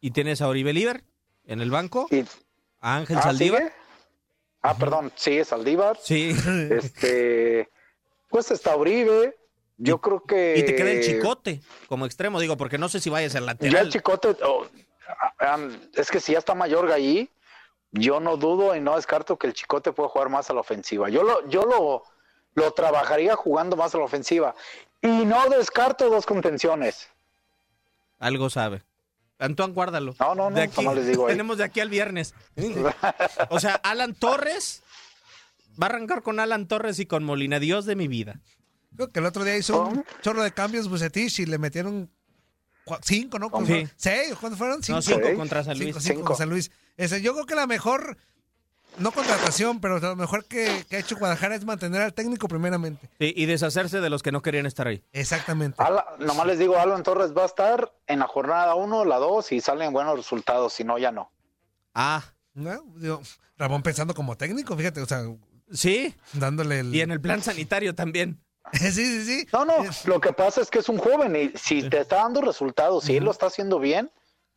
Y 0.00 0.10
tienes 0.10 0.42
a 0.42 0.48
Oribe 0.48 0.72
Liber 0.72 1.04
en 1.46 1.60
el 1.60 1.70
banco, 1.70 2.08
Y, 2.10 2.24
a 2.80 2.96
Ángel 2.96 3.18
ah, 3.18 3.22
Saldívar. 3.22 3.62
¿sigue? 3.62 3.72
Ah, 4.60 4.76
perdón, 4.76 5.12
sí, 5.14 5.38
es 5.38 5.48
Saldívar. 5.48 5.96
Sí. 6.02 6.34
Este, 6.70 7.68
pues 8.28 8.50
está 8.50 8.76
Uribe. 8.76 9.36
Yo 9.76 10.00
creo 10.00 10.24
que. 10.24 10.56
Y 10.58 10.64
te 10.64 10.74
queda 10.74 10.90
el 10.90 11.02
chicote 11.04 11.60
como 11.88 12.06
extremo, 12.06 12.40
digo, 12.40 12.56
porque 12.56 12.78
no 12.78 12.88
sé 12.88 12.98
si 13.00 13.08
vaya 13.10 13.26
a 13.28 13.30
ser 13.30 13.42
Ya 13.42 13.46
lateral. 13.46 13.86
el 13.86 13.92
chicote, 13.92 14.36
oh, 14.42 14.66
ah, 15.08 15.34
ah, 15.38 15.68
es 15.94 16.10
que 16.10 16.18
si 16.18 16.32
ya 16.32 16.38
está 16.38 16.54
Mayorga 16.54 16.94
ahí, 16.96 17.30
yo 17.94 18.20
no 18.20 18.36
dudo 18.36 18.74
y 18.76 18.80
no 18.80 18.96
descarto 18.96 19.38
que 19.38 19.46
el 19.46 19.54
chicote 19.54 19.92
pueda 19.92 20.08
jugar 20.08 20.28
más 20.28 20.50
a 20.50 20.54
la 20.54 20.60
ofensiva. 20.60 21.08
Yo 21.08 21.22
lo, 21.22 21.48
yo 21.48 21.62
lo, 21.64 22.02
lo 22.54 22.72
trabajaría 22.72 23.34
jugando 23.36 23.76
más 23.76 23.94
a 23.94 23.98
la 23.98 24.04
ofensiva. 24.04 24.54
Y 25.00 25.08
no 25.08 25.48
descarto 25.48 26.08
dos 26.10 26.26
contenciones. 26.26 27.08
Algo 28.18 28.50
sabe. 28.50 28.82
Antoine, 29.38 29.74
guárdalo. 29.74 30.14
No, 30.20 30.34
no, 30.34 30.50
no, 30.50 30.56
De 30.56 30.62
aquí- 30.62 30.76
nomás 30.82 30.96
les 30.96 31.06
digo 31.06 31.26
ahí. 31.26 31.32
tenemos 31.32 31.58
de 31.58 31.64
aquí 31.64 31.80
al 31.80 31.88
viernes. 31.88 32.34
O 33.50 33.60
sea, 33.60 33.74
Alan 33.76 34.14
Torres 34.14 34.82
va 35.80 35.86
a 35.86 35.90
arrancar 35.90 36.22
con 36.22 36.40
Alan 36.40 36.68
Torres 36.68 36.98
y 37.00 37.06
con 37.06 37.24
Molina. 37.24 37.58
Dios 37.58 37.84
de 37.84 37.96
mi 37.96 38.08
vida. 38.08 38.40
Creo 38.96 39.10
que 39.10 39.18
el 39.20 39.26
otro 39.26 39.42
día 39.44 39.56
hizo 39.56 39.86
un 39.86 40.04
chorro 40.22 40.42
de 40.42 40.52
cambios 40.52 40.88
Bucetich 40.88 41.40
y 41.40 41.46
le 41.46 41.58
metieron 41.58 42.10
cinco, 43.02 43.38
¿no? 43.38 43.50
¿Cuántos 43.50 43.68
Sí. 43.68 43.74
fueron? 43.82 43.92
¿Seis? 43.96 44.34
¿Cuántos 44.40 44.58
fueron? 44.58 44.76
No, 44.88 45.02
cinco 45.02 45.20
Seis. 45.24 45.36
contra 45.38 45.64
San 45.64 45.78
Luis. 45.78 45.86
Cinco, 45.88 46.00
cinco 46.00 46.14
Cinco. 46.16 46.26
con 46.28 46.36
San 46.36 46.48
Luis. 46.50 46.70
Ese, 46.96 47.22
yo 47.22 47.32
creo 47.34 47.46
que 47.46 47.54
la 47.54 47.66
mejor, 47.66 48.16
no 48.98 49.10
contratación, 49.10 49.80
pero 49.80 49.98
lo 49.98 50.14
mejor 50.16 50.44
que, 50.44 50.84
que 50.88 50.96
ha 50.96 50.98
hecho 51.00 51.16
Guadalajara 51.16 51.56
es 51.56 51.64
mantener 51.64 52.02
al 52.02 52.14
técnico 52.14 52.46
primeramente. 52.46 53.08
Sí, 53.18 53.32
y 53.36 53.46
deshacerse 53.46 54.00
de 54.00 54.10
los 54.10 54.22
que 54.22 54.30
no 54.32 54.42
querían 54.42 54.66
estar 54.66 54.86
ahí. 54.86 55.02
Exactamente. 55.12 55.82
Ala- 55.82 56.06
nomás 56.20 56.46
les 56.46 56.58
digo, 56.58 56.78
Alan 56.78 57.02
Torres 57.02 57.32
va 57.36 57.42
a 57.42 57.46
estar 57.46 57.92
en 58.06 58.20
la 58.20 58.26
jornada 58.28 58.74
1, 58.76 59.04
la 59.04 59.16
2 59.18 59.50
y 59.52 59.60
salen 59.60 59.92
buenos 59.92 60.16
resultados, 60.16 60.72
si 60.72 60.84
no, 60.84 60.98
ya 60.98 61.10
no. 61.10 61.30
Ah, 61.94 62.22
¿No? 62.54 62.84
Digo, 62.96 63.20
Ramón 63.58 63.82
pensando 63.82 64.14
como 64.14 64.36
técnico, 64.36 64.76
fíjate, 64.76 65.00
o 65.00 65.06
sea, 65.06 65.24
sí. 65.72 66.14
dándole 66.34 66.78
el... 66.80 66.94
Y 66.94 67.00
en 67.00 67.10
el 67.10 67.20
plan 67.20 67.42
sanitario 67.42 67.96
también. 67.96 68.38
sí, 68.72 68.90
sí, 68.92 69.24
sí. 69.24 69.46
No, 69.52 69.64
no, 69.64 69.84
lo 70.04 70.20
que 70.20 70.32
pasa 70.32 70.60
es 70.60 70.70
que 70.70 70.78
es 70.78 70.88
un 70.88 70.98
joven 70.98 71.36
y 71.36 71.56
si 71.56 71.88
te 71.88 72.00
está 72.00 72.16
dando 72.16 72.40
resultados, 72.40 73.04
si 73.04 73.16
él 73.16 73.24
lo 73.24 73.30
está 73.30 73.46
haciendo 73.46 73.78
bien, 73.78 74.10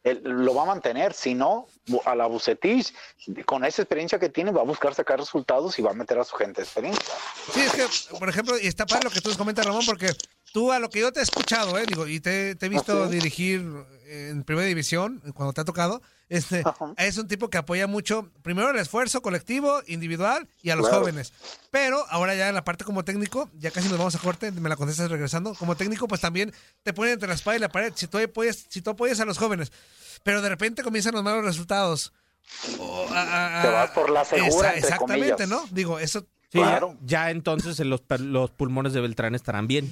él 0.03 0.21
lo 0.23 0.53
va 0.55 0.63
a 0.63 0.65
mantener. 0.65 1.13
Si 1.13 1.33
no, 1.33 1.67
a 2.05 2.15
la 2.15 2.27
Bucetich, 2.27 2.93
con 3.45 3.65
esa 3.65 3.81
experiencia 3.81 4.19
que 4.19 4.29
tiene, 4.29 4.51
va 4.51 4.61
a 4.61 4.65
buscar 4.65 4.95
sacar 4.95 5.19
resultados 5.19 5.77
y 5.79 5.81
va 5.81 5.91
a 5.91 5.93
meter 5.93 6.17
a 6.19 6.23
su 6.23 6.35
gente 6.35 6.61
de 6.61 6.65
experiencia. 6.65 7.13
Sí, 7.53 7.61
es 7.61 7.73
que, 7.73 8.17
por 8.17 8.29
ejemplo, 8.29 8.57
y 8.57 8.67
está 8.67 8.85
padre 8.85 9.05
lo 9.05 9.11
que 9.11 9.21
tú 9.21 9.35
comentas, 9.37 9.65
Ramón, 9.65 9.85
porque 9.85 10.13
tú 10.53 10.71
a 10.71 10.79
lo 10.79 10.89
que 10.89 11.01
yo 11.01 11.11
te 11.11 11.19
he 11.19 11.23
escuchado, 11.23 11.77
¿eh? 11.77 11.85
Digo, 11.85 12.07
y 12.07 12.19
te, 12.19 12.55
te 12.55 12.67
he 12.67 12.69
visto 12.69 13.03
¿Ah, 13.03 13.07
sí? 13.07 13.15
dirigir 13.15 13.65
en 14.07 14.43
primera 14.43 14.67
división, 14.67 15.21
cuando 15.33 15.53
te 15.53 15.61
ha 15.61 15.65
tocado, 15.65 16.01
este, 16.29 16.61
Ajá. 16.65 16.93
es 16.97 17.17
un 17.17 17.27
tipo 17.27 17.49
que 17.49 17.57
apoya 17.57 17.87
mucho, 17.87 18.29
primero 18.41 18.69
el 18.69 18.77
esfuerzo 18.77 19.21
colectivo, 19.21 19.81
individual 19.87 20.47
y 20.61 20.69
a 20.71 20.75
los 20.75 20.87
Claro. 20.87 21.01
jóvenes. 21.03 21.31
Pero 21.71 22.05
ahora 22.09 22.35
ya 22.35 22.49
en 22.49 22.55
la 22.55 22.63
parte 22.63 22.83
como 22.83 23.03
técnico, 23.05 23.49
ya 23.57 23.71
casi 23.71 23.87
nos 23.89 23.97
vamos 23.97 24.15
a 24.15 24.19
corte, 24.19 24.51
me 24.51 24.69
la 24.69 24.75
contestas 24.75 25.09
regresando, 25.09 25.53
como 25.55 25.75
técnico, 25.77 26.07
pues 26.07 26.21
también 26.21 26.53
te 26.83 26.93
ponen 26.93 27.13
entre 27.13 27.29
la 27.29 27.35
espada 27.35 27.57
y 27.57 27.59
la 27.59 27.69
pared, 27.69 27.93
si 27.95 28.07
tú 28.07 28.17
apoyas, 28.17 28.65
si 28.69 28.81
tú 28.81 28.89
apoyas 28.91 29.19
a 29.19 29.25
los 29.25 29.37
jóvenes, 29.37 29.71
pero 30.23 30.41
de 30.41 30.49
repente 30.49 30.83
comienzan 30.83 31.13
los 31.13 31.23
malos 31.23 31.43
resultados. 31.45 32.13
o 32.79 33.05
a- 33.11 33.21
a- 33.21 33.59
a- 33.59 33.61
Te 33.61 33.67
vas 33.69 33.91
por 33.91 34.09
la 34.09 34.23
segura, 34.23 34.69
entre 34.73 34.79
exactamente, 34.87 35.31
comillas. 35.43 35.49
¿no? 35.49 35.65
Digo, 35.71 35.99
eso 35.99 36.25
Sí, 36.49 36.59
ya- 36.59 36.65
Claro. 36.67 36.95
ya, 37.01 37.29
entonces 37.29 37.77
los, 37.81 38.01
los 38.19 38.51
pulmones 38.51 38.93
de 38.93 39.01
Beltrán 39.01 39.35
estarán 39.35 39.67
bien. 39.67 39.91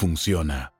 funciona. 0.01 0.70